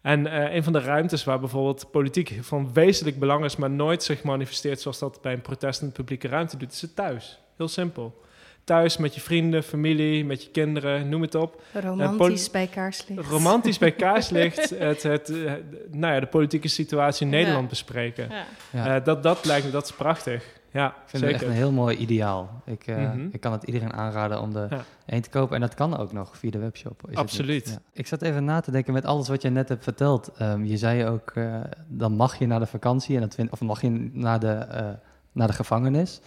[0.00, 4.02] En uh, een van de ruimtes waar bijvoorbeeld politiek van wezenlijk belang is, maar nooit
[4.02, 7.40] zich manifesteert zoals dat bij een protest in de publieke ruimte doet, is het thuis.
[7.56, 8.22] Heel simpel.
[8.66, 11.62] Thuis met je vrienden, familie, met je kinderen, noem het op.
[11.72, 13.28] Romantisch uh, bij kaarslicht.
[13.28, 14.70] Romantisch bij kaarslicht.
[14.78, 15.52] het, het, uh,
[15.90, 17.38] nou ja, de politieke situatie in Ja.
[17.38, 18.28] Nederland bespreken.
[18.70, 18.96] Ja.
[18.98, 20.44] Uh, dat, dat lijkt me, dat is prachtig.
[20.70, 21.26] Ja, Ik vind zeker.
[21.26, 22.62] het echt een heel mooi ideaal.
[22.64, 23.28] Ik, uh, Mhm.
[23.32, 24.84] ik kan het iedereen aanraden om er Ja.
[25.06, 25.54] één te kopen.
[25.54, 27.02] En dat kan ook nog via de webshop.
[27.10, 27.78] is Absoluut.
[27.92, 30.30] Ik zat even na te denken met alles wat je net hebt verteld.
[30.42, 31.56] Um, je zei ook, uh,
[31.88, 34.88] dan mag je naar de vakantie en dat vind, of mag je naar de, uh,
[35.32, 36.20] naar de gevangenis.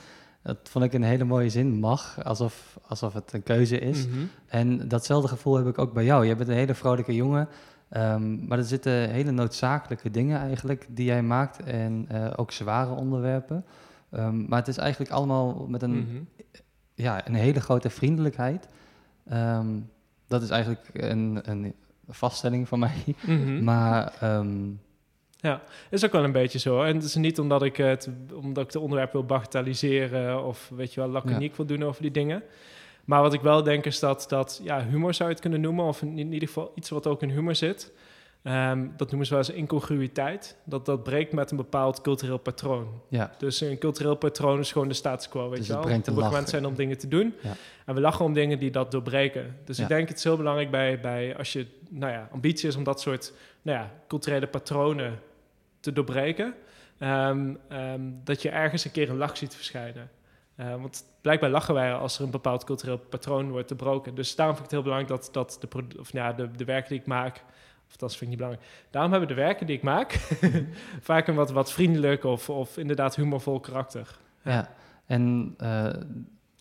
[0.43, 4.07] Dat vond ik een hele mooie zin, mag, alsof, alsof het een keuze is.
[4.07, 4.17] Mhm.
[4.47, 6.25] En datzelfde gevoel heb ik ook bij jou.
[6.25, 7.47] Je bent een hele vrolijke jongen,
[7.91, 12.91] um, maar er zitten hele noodzakelijke dingen eigenlijk die jij maakt en uh, ook zware
[12.93, 13.65] onderwerpen.
[14.11, 16.23] Um, maar het is eigenlijk allemaal met een, Mhm.
[16.93, 18.67] ja, een hele grote vriendelijkheid.
[19.33, 19.89] Um,
[20.27, 21.73] dat is eigenlijk een, een
[22.07, 23.15] vaststelling van mij.
[23.25, 23.63] Mhm.
[23.63, 24.79] Maar um,
[25.89, 26.81] is ook wel een beetje zo.
[26.83, 30.93] En het is niet omdat ik het, omdat ik de onderwerp wil bagatelliseren of weet
[30.93, 32.43] je wel, laconiek wil doen over die dingen.
[33.05, 35.85] Maar wat ik wel denk is dat, dat ja, humor zou je het kunnen noemen,
[35.85, 37.91] of in, in ieder geval iets wat ook in humor zit.
[38.43, 40.57] Ehm, dat noemen ze wel eens incongruïteit.
[40.63, 42.87] Dat dat breekt met een bepaald cultureel patroon.
[43.07, 43.31] Ja.
[43.37, 45.83] Dus een cultureel patroon is gewoon de status quo, weet Dus je wel.
[46.15, 47.33] we gewend zijn om dingen te doen.
[47.41, 47.53] Ja.
[47.85, 49.55] En we lachen om dingen die dat doorbreken.
[49.65, 49.83] Dus Ja.
[49.83, 52.83] ik denk het is heel belangrijk bij, bij als je nou ja, ambitie is om
[52.83, 55.19] dat soort nou ja, culturele patronen
[55.80, 56.53] te doorbreken.
[56.99, 60.09] ehm, ehm, dat je ergens een keer een lach ziet verschijnen.
[60.55, 64.15] Eh, want blijkbaar lachen wij als er een bepaald cultureel patroon wordt doorbroken.
[64.15, 66.65] Dus daarom vind ik het heel belangrijk dat, dat de, of, nou ja, de, de
[66.65, 67.43] werken die ik maak...
[67.89, 68.67] Of dat vind ik niet belangrijk.
[68.89, 70.11] Daarom hebben de werken die ik maak
[71.09, 74.17] vaak een wat, wat vriendelijk of, of inderdaad humorvol karakter.
[74.43, 74.69] Ja.
[75.05, 75.86] En, eh,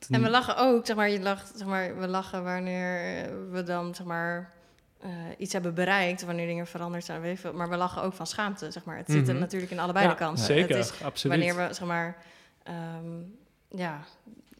[0.08, 3.94] En we lachen ook, zeg maar, je lacht, zeg maar, we lachen wanneer we dan,
[3.94, 4.52] zeg maar,
[5.00, 7.52] eh, iets hebben bereikt, wanneer dingen veranderd zijn, weet ik.
[7.52, 8.96] Maar we lachen ook van schaamte, zeg maar.
[8.96, 9.42] Het zit er Mhm.
[9.42, 10.44] natuurlijk in allebei Ja, de kanten.
[10.44, 11.36] Zeker, Het is absoluut.
[11.38, 12.16] wanneer we, zeg maar,
[12.62, 13.20] ehm,
[13.68, 14.00] ja,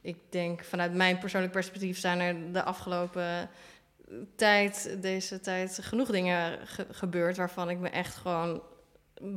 [0.01, 3.49] ik denk vanuit mijn persoonlijk perspectief zijn er de afgelopen
[4.37, 8.63] tijd, deze tijd, genoeg dingen ge- gebeurd waarvan ik me echt gewoon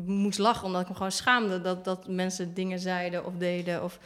[0.06, 3.84] moest lachen, omdat ik me gewoon schaamde dat, dat mensen dingen zeiden of deden.
[3.84, 4.00] Of,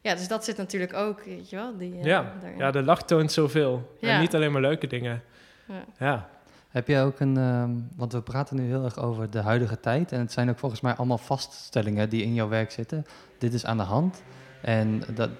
[0.00, 1.76] ja, dus dat zit natuurlijk ook, weet je wel.
[1.76, 3.96] Die, eh, Ja, ja, de lach toont zoveel.
[4.00, 4.08] Ja.
[4.08, 5.22] En niet alleen maar leuke dingen.
[5.66, 5.84] Ja.
[5.98, 6.28] Ja,
[6.72, 10.12] Heb je ook een, ehm, want we praten nu heel erg over de huidige tijd
[10.12, 13.04] en het zijn ook volgens mij allemaal vaststellingen die in jouw werk zitten.
[13.38, 14.22] Dit is aan de hand
[14.62, 15.30] en dat,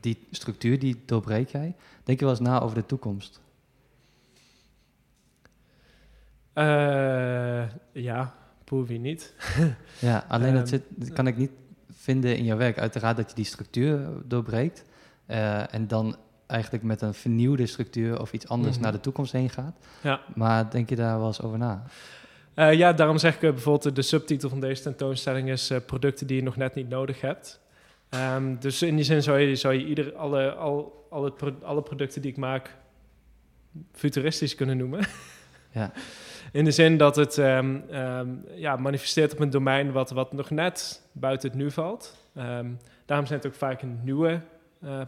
[0.00, 1.74] die structuur die doorbreek jij.
[2.04, 3.40] Denk je wel eens na over de toekomst?
[6.52, 8.34] Eh, ja
[8.80, 9.34] wie niet.
[9.98, 11.50] Ja, alleen dat Ehm, zit, dat kan ik niet
[11.90, 12.78] vinden in jouw werk.
[12.78, 14.84] Uiteraard dat je die structuur doorbreekt
[15.26, 16.16] eh, en dan
[16.52, 18.82] eigenlijk met een vernieuwde structuur of iets anders Mhm.
[18.82, 19.76] naar de toekomst heen gaat.
[20.02, 20.20] Ja.
[20.34, 21.82] Maar denk je daar wel eens over na?
[22.54, 26.26] Eh, ja, daarom zeg ik eh, bijvoorbeeld, de subtitel van deze tentoonstelling is eh, producten
[26.26, 27.60] die je nog net niet nodig hebt.
[28.08, 31.82] Ehm, dus in die zin zou je, zou je ieder, alle, al, alle, pro- alle
[31.82, 32.76] producten die ik maak
[33.92, 35.00] futuristisch kunnen noemen.
[35.74, 35.92] Ja.
[36.52, 40.50] In de zin dat het ehm, ehm, ja, manifesteert op een domein wat, wat nog
[40.50, 42.16] net buiten het nu valt.
[43.06, 44.40] Daarom zijn het ook vaak een nieuwe
[44.82, 45.00] eh,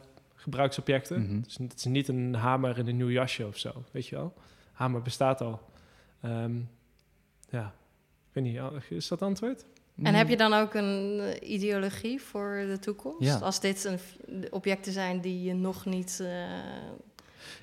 [0.44, 1.22] gebruiksobjecten.
[1.22, 1.40] Mhm.
[1.40, 4.34] Dus het is niet een hamer in een nieuw jasje of zo, weet je wel.
[4.72, 5.60] Hamer bestaat al.
[6.20, 6.54] Ehm,
[7.50, 7.74] ja,
[8.28, 9.64] ik weet niet, is dat antwoord?
[10.02, 13.18] En heb je dan ook een eh, ideologie voor de toekomst?
[13.20, 13.38] Ja.
[13.38, 13.98] Als dit een,
[14.52, 16.18] objecten zijn die je nog niet...
[16.22, 16.28] eh,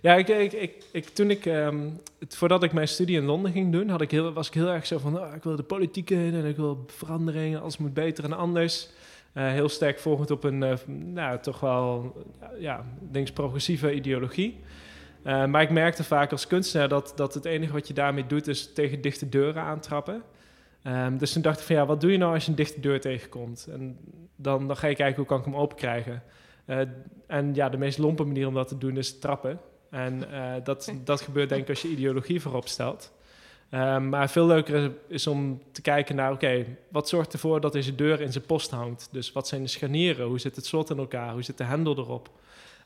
[0.01, 3.51] Ja, ik, ik, ik, ik, toen ik, ehm, het, voordat ik mijn studie in Londen
[3.51, 5.63] ging doen, had ik heel, was ik heel erg zo van, oh, ik wil de
[5.63, 8.89] politiek in en ik wil veranderingen, alles moet beter en anders.
[9.33, 12.15] Eh, heel sterk volgend op een, eh, nou, toch wel,
[12.59, 14.59] ja, denk progressieve ideologie.
[15.23, 18.47] Eh, maar ik merkte vaak als kunstenaar dat, dat het enige wat je daarmee doet
[18.47, 20.23] is tegen dichte deuren aantrappen.
[20.83, 22.79] Ehm, dus toen dacht ik van ja, wat doe je nou als je een dichte
[22.79, 23.67] deur tegenkomt?
[23.71, 23.97] En
[24.35, 26.23] dan, dan ga je kijken hoe kan ik hem open krijgen.
[27.27, 29.59] En ja, de meest lompe manier om dat te doen is trappen.
[29.89, 30.23] En
[30.63, 33.13] dat, dat gebeurt denk ik als je ideologie voorop stelt.
[33.71, 37.95] Ehm, maar veel leuker is om te kijken naar, oké, wat zorgt ervoor dat deze
[37.95, 39.07] deur in zijn post hangt?
[39.11, 40.25] Dus wat zijn de scharnieren?
[40.27, 41.31] Hoe zit het slot in elkaar?
[41.33, 42.29] Hoe zit de hendel erop?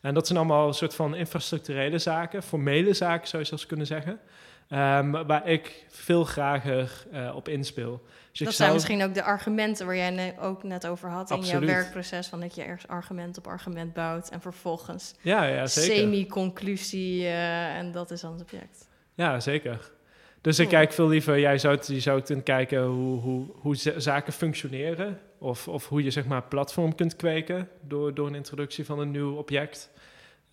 [0.01, 3.85] En dat zijn allemaal een soort van infrastructurele zaken, formele zaken zou je zelfs kunnen
[3.87, 4.19] zeggen.
[4.69, 8.01] Ehm, waar ik veel grager eh, op inspeel.
[8.31, 11.31] Dus dat zou- zijn misschien ook de argumenten waar jij ne- ook net over had
[11.31, 12.27] in jouw werkproces.
[12.27, 17.91] Van dat je ergens argument op argument bouwt en vervolgens Ja, ja semi-conclusie eh, en
[17.91, 18.87] dat is dan het object.
[19.13, 19.91] Ja, zeker.
[20.45, 20.79] Dus ik Cool.
[20.79, 24.33] kijk veel liever, jij zou, het, je zou kunnen kijken hoe, hoe, hoe za- zaken
[24.33, 25.19] functioneren.
[25.37, 29.11] Of, of hoe je zeg maar platform kunt kweken door, door een introductie van een
[29.11, 29.89] nieuw object.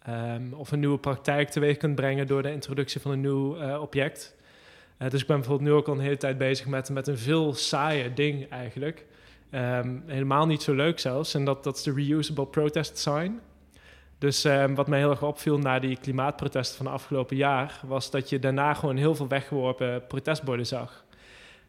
[0.02, 3.80] Ehm, of een nieuwe praktijk teweeg kunt brengen door de introductie van een nieuw eh,
[3.80, 4.34] object.
[4.96, 7.18] Eh, dus ik ben bijvoorbeeld nu ook al een hele tijd bezig met, met een
[7.18, 9.04] veel saaier ding eigenlijk.
[9.50, 11.34] Ehm, helemaal niet zo leuk zelfs.
[11.34, 13.40] En dat, dat is de reusable protest sign.
[14.22, 18.10] Dus ehm, wat mij heel erg opviel na die klimaatprotesten van de afgelopen jaar, was
[18.10, 21.04] dat je daarna gewoon heel veel weggeworpen protestborden zag.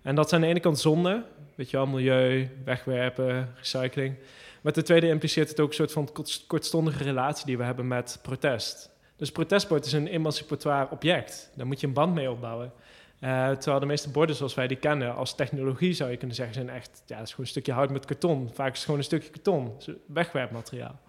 [0.01, 1.23] En dat zijn aan de ene kant zonde,
[1.55, 4.15] weet je wel, milieu, wegwerpen, recycling.
[4.61, 7.87] Maar ten tweede impliceert het ook een soort van kort- kortstondige relatie die we hebben
[7.87, 8.89] met protest.
[9.15, 11.51] Dus protestbord is een emancipatoire object.
[11.55, 12.71] Daar moet je een band mee opbouwen.
[13.19, 16.55] Eh, terwijl de meeste borden zoals wij die kennen als technologie zou je kunnen zeggen
[16.55, 18.49] zijn echt, ja, dat is gewoon een stukje hout met karton.
[18.53, 19.71] Vaak is het gewoon een stukje karton,
[20.05, 20.99] wegwerpmateriaal.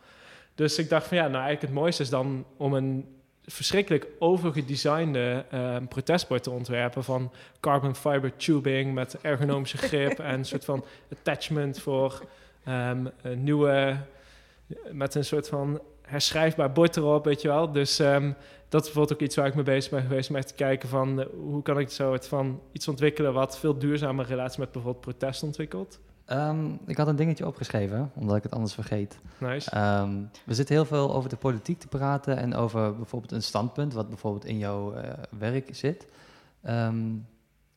[0.54, 3.14] Dus ik dacht van ja, nou eigenlijk het mooiste is dan om een
[3.46, 10.44] verschrikkelijk overgedesignde eh, protestbord te ontwerpen van carbon fiber tubing met ergonomische grip en een
[10.44, 12.24] soort van attachment voor
[12.64, 13.96] ehm, een nieuwe,
[14.92, 17.72] met een soort van herschrijfbaar bord erop, weet je wel.
[17.72, 18.32] Dus ehm,
[18.68, 20.88] dat is bijvoorbeeld ook iets waar ik mee bezig ben geweest, om echt te kijken
[20.88, 25.04] van eh, hoe kan ik zo van iets ontwikkelen wat veel duurzame relatie met bijvoorbeeld
[25.04, 26.00] protest ontwikkelt.
[26.24, 29.18] Ehm, ik had een dingetje opgeschreven, omdat ik het anders vergeet.
[29.38, 29.70] Nice.
[29.70, 33.92] Ehm, we zitten heel veel over de politiek te praten en over bijvoorbeeld een standpunt,
[33.92, 36.06] wat bijvoorbeeld in jouw eh, werk zit.
[36.62, 37.02] Ehm,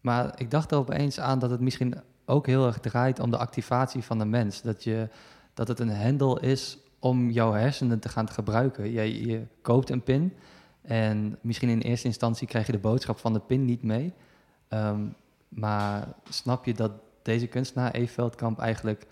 [0.02, 1.95] Maar ik dacht er opeens aan dat het misschien
[2.26, 4.62] ook heel erg draait om de activatie van de mens.
[4.62, 5.10] Dat, je,
[5.54, 8.91] dat het een hendel is om jouw hersenen te gaan gebruiken.
[8.91, 10.34] Je, je koopt een pin
[10.82, 14.14] en misschien in eerste instantie krijg je de boodschap van de pin niet mee.
[15.50, 16.91] Maar snap je dat
[17.28, 19.05] deze kunstenaar, Eve Veldkamp, eigenlijk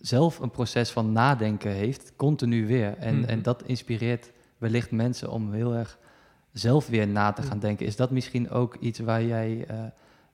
[0.00, 2.96] zelf een proces van nadenken heeft, continu weer.
[2.98, 3.28] En, Mhm.
[3.28, 5.98] en dat inspireert wellicht mensen om heel erg
[6.52, 7.86] zelf weer na te gaan denken.
[7.86, 9.76] Is dat misschien ook iets waar jij eh,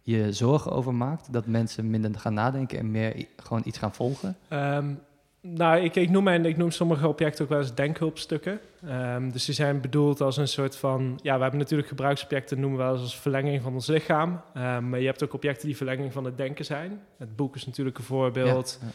[0.02, 1.32] je zorgen over maakt?
[1.32, 4.36] Dat mensen minder gaan nadenken en meer gewoon iets gaan volgen?
[4.48, 4.92] Ehm,
[5.41, 8.61] nou, ik, ik, noem mijn, ik noem sommige objecten ook wel eens denkhulpstukken.
[8.86, 11.18] Ehm, dus die zijn bedoeld als een soort van...
[11.22, 14.41] Ja, we hebben natuurlijk gebruiksobjecten, noemen we wel eens als verlenging van ons lichaam.
[14.55, 17.01] Ehm, maar je hebt ook objecten die verlenging van het denken zijn.
[17.18, 18.78] Het boek is natuurlijk een voorbeeld.
[18.82, 18.89] Ja.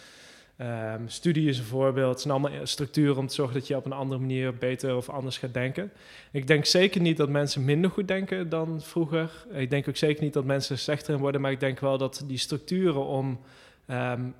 [0.57, 2.11] Ehm, studie is een voorbeeld.
[2.11, 5.09] Het zijn allemaal structuren om te zorgen dat je op een andere manier beter of
[5.09, 5.91] anders gaat denken.
[6.31, 9.45] Ik denk zeker niet dat mensen minder goed denken dan vroeger.
[9.51, 11.41] Ik denk ook zeker niet dat mensen slechter in worden.
[11.41, 13.39] Maar ik denk wel dat die structuren om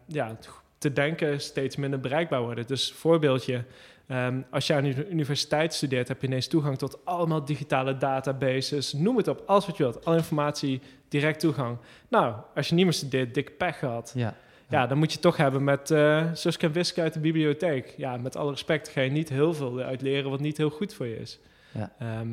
[0.06, 0.38] ja,
[0.84, 2.68] te denken steeds minder bereikbaar worden.
[2.68, 3.64] Dus voorbeeldje.
[4.08, 8.94] ehm, als je aan de universiteit studeert, heb je ineens toegang tot allemaal digitale databases.
[8.94, 10.06] Noem het op, alles wat je wilt.
[10.06, 11.78] Alle informatie, direct toegang.
[12.08, 14.12] Nou, als je niet meer studeert, dik pech gehad.
[14.16, 14.36] Ja.
[14.70, 17.94] Ja, dan moet je toch hebben met uh, Suske en Wiske uit de bibliotheek.
[17.98, 20.94] Ja, met alle respect ga je niet heel veel uit leren wat niet heel goed
[20.94, 21.40] voor je is.
[21.72, 21.94] Ja.
[22.00, 22.30] Ehm,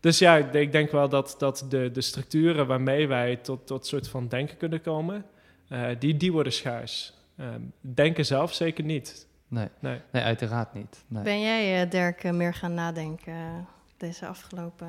[0.00, 3.86] dus ja, ik, ik denk wel dat, dat de, de structuren waarmee wij tot, tot
[3.86, 5.24] soort van denken kunnen komen,
[5.72, 7.12] uh, die, die worden schaars.
[7.40, 9.26] Um, denken zelf zeker niet.
[9.48, 10.00] Nee, nee.
[10.12, 11.04] nee uiteraard niet.
[11.06, 11.22] Nee.
[11.22, 13.66] Ben jij, uh, Dirk, uh, meer gaan nadenken
[13.96, 14.88] deze afgelopen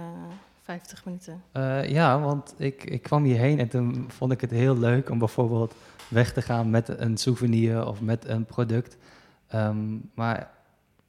[0.62, 1.44] 50 minuten?
[1.54, 5.20] Uh, ja, want ik, ik kwam hierheen en toen vond ik het heel leuk om
[5.20, 5.76] bijvoorbeeld
[6.08, 8.98] weg te gaan met een souvenir of met een product.
[9.54, 10.50] Um, maar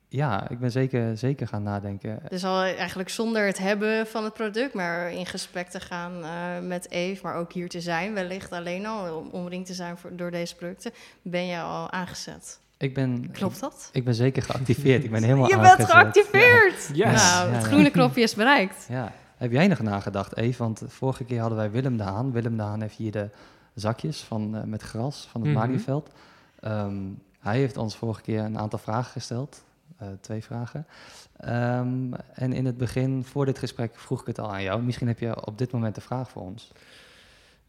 [0.08, 2.18] ja, ik ben zeker, zeker gaan nadenken.
[2.28, 6.68] Dus al eigenlijk zonder het hebben van het product, maar in gesprek te gaan uh,
[6.68, 10.16] met Eve, maar ook hier te zijn, wellicht alleen al om omringd te zijn voor,
[10.16, 10.92] door deze producten,
[11.22, 12.60] ben je al aangezet.
[12.76, 13.88] Ik ben, Klopt dat?
[13.92, 15.04] Ik ben zeker geactiveerd.
[15.04, 15.76] Ik ben helemaal Je aangezet.
[15.76, 16.90] bent geactiveerd!
[16.92, 17.10] Ja.
[17.12, 17.22] Yes.
[17.22, 18.86] Nou, het groene knopje is bereikt.
[18.88, 19.12] Ja.
[19.36, 20.62] Heb jij nog nagedacht, Eve?
[20.62, 22.32] Want vorige keer hadden wij Willem de Haan.
[22.32, 23.30] Willem de Haan heeft hier de
[23.74, 25.60] zakjes van, uh, met gras van het Mhm.
[25.60, 26.10] mm Malieveld.
[26.64, 29.64] Um, hij heeft ons vorige keer een aantal vragen gesteld.
[30.02, 30.86] Uh, twee vragen.
[31.44, 34.82] Um, en in het begin, voor dit gesprek, vroeg ik het al aan jou.
[34.82, 36.72] Misschien heb je op dit moment een vraag voor ons.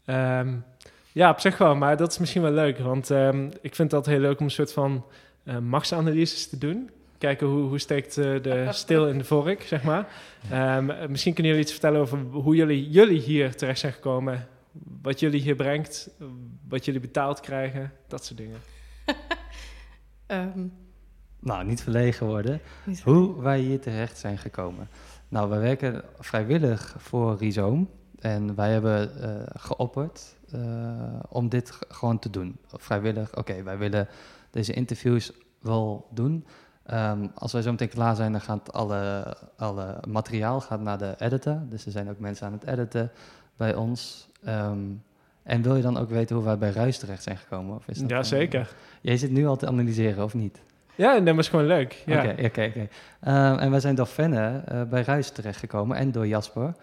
[0.06, 0.64] Um,
[1.12, 2.78] ja, op zich wel, maar dat is misschien wel leuk.
[2.78, 5.04] Want um, ik vind dat heel leuk om een soort van
[5.44, 6.90] uh, machtsanalyses te doen.
[7.18, 10.08] Kijken hoe, hoe steekt uh, de stil in de vork, zeg maar.
[10.52, 14.48] Um, misschien kunnen jullie iets vertellen over hoe jullie, jullie hier terecht zijn gekomen.
[15.02, 16.10] Wat jullie hier brengt,
[16.68, 18.60] wat jullie betaald krijgen, dat soort dingen.
[20.26, 20.72] um,
[21.40, 22.60] nou, niet verlegen worden.
[22.84, 24.88] Niet hoe wij hier terecht zijn gekomen.
[25.28, 27.88] Nou, wij werken vrijwillig voor Rhizoom.
[28.18, 30.60] En wij hebben uh, geopperd uh,
[31.28, 32.56] om dit gewoon te doen.
[32.66, 34.08] Vrijwillig, oké, okay, wij willen
[34.50, 36.46] deze interviews wel doen.
[36.92, 41.14] Um, als wij zo meteen klaar zijn, dan gaat alle, alle materiaal gaat naar de
[41.18, 41.58] editor.
[41.68, 43.10] Dus er zijn ook mensen aan het editen
[43.56, 44.28] bij ons.
[44.48, 45.02] Um,
[45.42, 47.76] en wil je dan ook weten hoe wij bij Ruis terecht zijn gekomen?
[47.76, 48.60] Of is dat ja, zeker.
[48.60, 48.66] Uh,
[49.00, 50.60] jij zit nu al te analyseren, of niet?
[51.00, 52.02] Ja, dat is gewoon leuk.
[52.06, 52.22] Ja.
[52.22, 52.62] Oké, oké.
[52.62, 56.74] Um, En wij zijn door Fenne uh, bij Ruis terechtgekomen en door Jasper.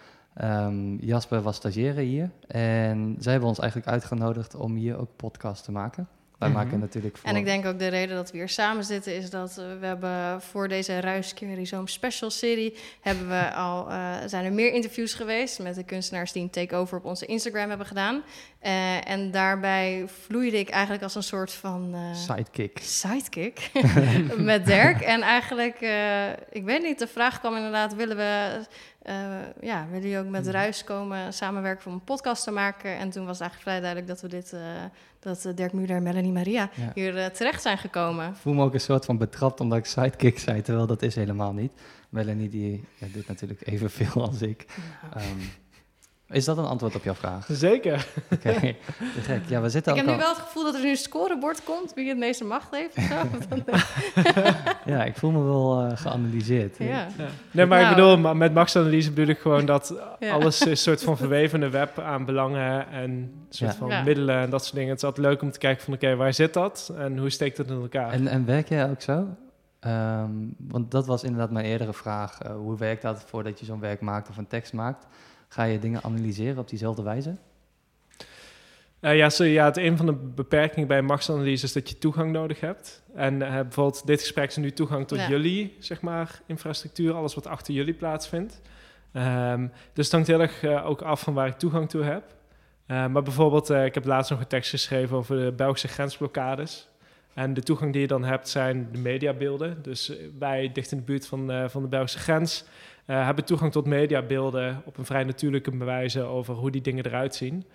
[0.42, 5.64] Um, Jasper was stagiaire hier en zij hebben ons eigenlijk uitgenodigd om hier ook podcast
[5.64, 6.08] te maken.
[6.38, 6.58] Wij Mhm.
[6.58, 6.70] mm -hmm.
[6.70, 7.30] maken natuurlijk voor...
[7.30, 10.42] En ik denk ook de reden dat we hier samen zitten is dat we hebben
[10.42, 15.76] voor deze Ruiskeer Special serie hebben we al, uh, zijn er meer interviews geweest met
[15.76, 18.24] de kunstenaars die een takeover op onze Instagram hebben gedaan.
[18.64, 21.92] Uh, en daarbij vloeide ik eigenlijk als een soort van...
[21.96, 22.80] uh, sidekick.
[22.82, 23.72] Sidekick
[24.38, 25.02] met Dirk.
[25.02, 28.66] En eigenlijk, uh, ik weet niet, de vraag kwam inderdaad, willen we...
[29.10, 29.16] Uh,
[29.62, 30.52] ja, willen jullie ook met Mhm.
[30.52, 32.98] Ruis komen samenwerken om een podcast te maken?
[32.98, 34.60] En toen was het eigenlijk vrij duidelijk dat we dit, uh,
[35.20, 36.92] dat uh, Dirk Muller en Melanie Maria Ja.
[36.94, 38.30] hier uh, terecht zijn gekomen.
[38.30, 41.16] Ik voel me ook een soort van betrapt omdat ik sidekick zei, terwijl dat is
[41.16, 41.72] helemaal niet.
[42.10, 44.66] Melanie die ja, doet natuurlijk evenveel als ik.
[45.14, 45.26] Nou.
[45.26, 45.40] Um,
[46.30, 47.46] is dat een antwoord op jouw vraag?
[47.50, 48.08] Zeker.
[48.32, 48.78] Oké, okay.
[49.22, 49.42] gek.
[49.48, 51.94] Ja, we zitten ik heb nu wel het gevoel dat er nu een scorebord komt
[51.94, 52.94] wie het meeste macht heeft.
[52.94, 53.16] Zo.
[54.94, 56.78] ja, ik voel me wel uh, geanalyseerd.
[56.78, 56.86] Ja.
[56.88, 57.08] Ja.
[57.52, 57.90] Nee, maar Nou.
[57.92, 60.32] ik bedoel, maar met machtsanalyse bedoel ik gewoon dat Ja.
[60.34, 63.78] alles is een soort van verwevene web aan belangen en soort Ja.
[63.78, 64.04] van Ja.
[64.04, 64.90] middelen en dat soort dingen.
[64.90, 67.58] Het is altijd leuk om te kijken van oké, waar zit dat en hoe steekt
[67.58, 68.12] het in elkaar?
[68.12, 69.28] En, en werk jij ook zo?
[69.88, 72.38] Um, want dat was inderdaad mijn eerdere vraag.
[72.46, 75.06] Uh, hoe werkt dat voordat je zo'n werk maakt of een tekst maakt?
[75.48, 77.36] Ga je dingen analyseren op diezelfde wijze?
[79.02, 82.60] Uh, ja, ja, het een van de beperkingen bij machtsanalyse is dat je toegang nodig
[82.60, 83.04] hebt.
[83.16, 85.30] En uh, bijvoorbeeld dit gesprek is nu toegang tot Ja.
[85.30, 88.62] jullie, zeg maar, infrastructuur, alles wat achter jullie plaatsvindt.
[89.14, 92.36] Um, dus het hangt heel erg uh, ook af van waar ik toegang toe heb.
[92.88, 96.88] Eh, maar bijvoorbeeld, eh, ik heb laatst nog een tekst geschreven over de Belgische grensblokkades.
[97.34, 99.82] En de toegang die je dan hebt zijn de mediabeelden.
[99.82, 102.66] Dus eh, wij, dicht in de buurt van, eh, van de Belgische grens,
[103.08, 107.36] eh, hebben toegang tot mediabeelden op een vrij natuurlijke wijze over hoe die dingen eruit
[107.36, 107.66] zien.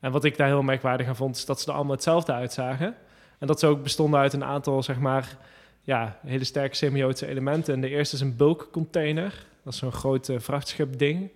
[0.00, 2.94] En wat ik daar heel merkwaardig aan vond, is dat ze er allemaal hetzelfde uitzagen.
[3.38, 5.36] En dat ze ook bestonden uit een aantal, zeg maar,
[5.82, 7.74] ja, hele sterke semiotische elementen.
[7.74, 9.46] En de eerste is een bulkcontainer.
[9.62, 11.30] Dat is zo'n groot eh, vrachtschipding.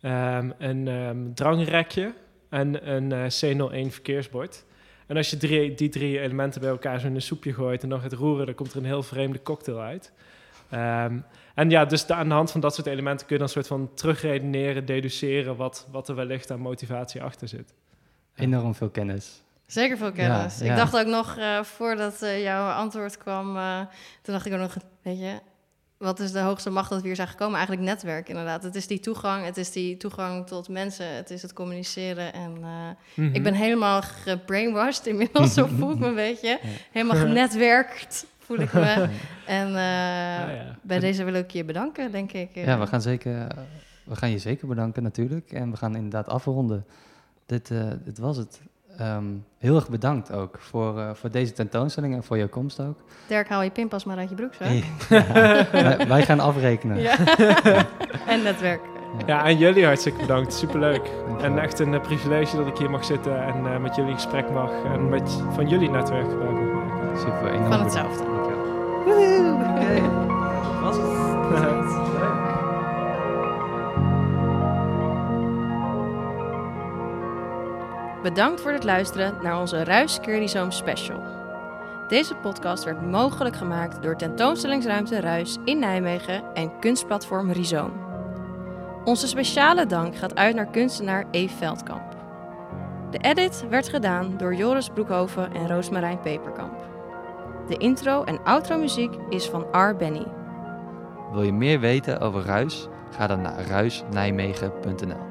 [0.00, 2.14] Ehm, een ehm, drangrekje
[2.48, 4.64] en een eh, C01 verkeersbord.
[5.06, 5.36] En als je
[5.74, 8.54] die drie elementen bij elkaar zo in een soepje gooit en dan gaat roeren, dan
[8.54, 10.12] komt er een heel vreemde cocktail uit.
[10.68, 11.18] Ehm,
[11.58, 13.62] en ja, dus de- aan de hand van dat soort elementen kun je dan een
[13.62, 17.74] soort van terugredeneren, deduceren wat, wat er wellicht aan motivatie achter zit.
[18.34, 19.42] Enorm veel kennis.
[19.66, 20.58] Zeker veel kennis.
[20.58, 20.70] Ja, ja.
[20.70, 23.78] Ik dacht ook nog, eh, voordat eh, jouw antwoord kwam, eh,
[24.22, 25.38] toen dacht ik ook nog, weet je,
[25.96, 27.54] wat is de hoogste macht dat we hier zijn gekomen?
[27.56, 28.62] Eigenlijk netwerk, inderdaad.
[28.62, 32.32] Het is die toegang, het is die toegang tot mensen, het is het communiceren.
[32.32, 32.68] En eh,
[33.14, 33.34] Mhm.
[33.34, 36.58] ik ben helemaal gebrainwashed inmiddels, zo voel ik me een beetje.
[36.92, 39.08] Helemaal genetwerkt voel ik me.
[39.46, 40.76] En eh, Ja, ja.
[40.82, 42.48] bij deze wil ik je bedanken, denk ik.
[42.54, 43.46] Ja, we gaan, zeker,
[44.04, 45.52] we gaan je zeker bedanken natuurlijk.
[45.52, 46.84] En we gaan inderdaad afronden.
[47.46, 48.60] Dit, eh, dit was het.
[48.98, 49.24] Ehm,
[49.58, 52.98] heel erg bedankt ook voor, eh, voor deze tentoonstelling en voor jouw komst ook.
[53.26, 54.68] Dirk, haal je pinpas maar uit je broekzak.
[55.08, 57.00] Ja, wij, wij gaan afrekenen.
[57.00, 57.16] Ja.
[58.32, 58.80] en netwerk.
[59.26, 60.54] Ja, en jullie hartstikke bedankt.
[60.54, 61.04] Superleuk.
[61.04, 61.44] Dankjewel.
[61.56, 64.50] En echt een privilege dat ik hier mag zitten en eh, met jullie in gesprek
[64.50, 64.70] mag.
[64.84, 67.18] En met, van jullie netwerk gebruik mag maken.
[67.18, 67.84] Super, enorm Van bedankt.
[67.94, 68.37] hetzelfde.
[78.22, 81.22] Bedankt voor het luisteren naar onze Ruis Keurdizoom special.
[82.08, 87.92] Deze podcast werd mogelijk gemaakt door tentoonstellingsruimte Ruis in Nijmegen en kunstplatform Rhizoom.
[89.04, 92.16] Onze speciale dank gaat uit naar kunstenaar Eve Veldkamp.
[93.10, 96.80] De edit werd gedaan door Joris Broekhoven en Roosmarijn Peperkamp.
[97.68, 99.96] De intro en outro muziek is van R.
[99.96, 100.26] Benny.
[101.32, 102.88] Wil je meer weten over Ruis?
[103.10, 105.27] Ga dan naar ruisnijmegen.nl.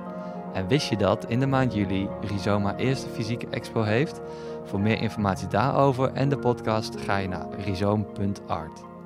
[0.57, 4.21] En wist je dat in de maand juli Rhizoma eerste fysieke expo heeft?
[4.63, 8.96] Voor meer informatie daarover en de podcast ga je naar rhizoom.art.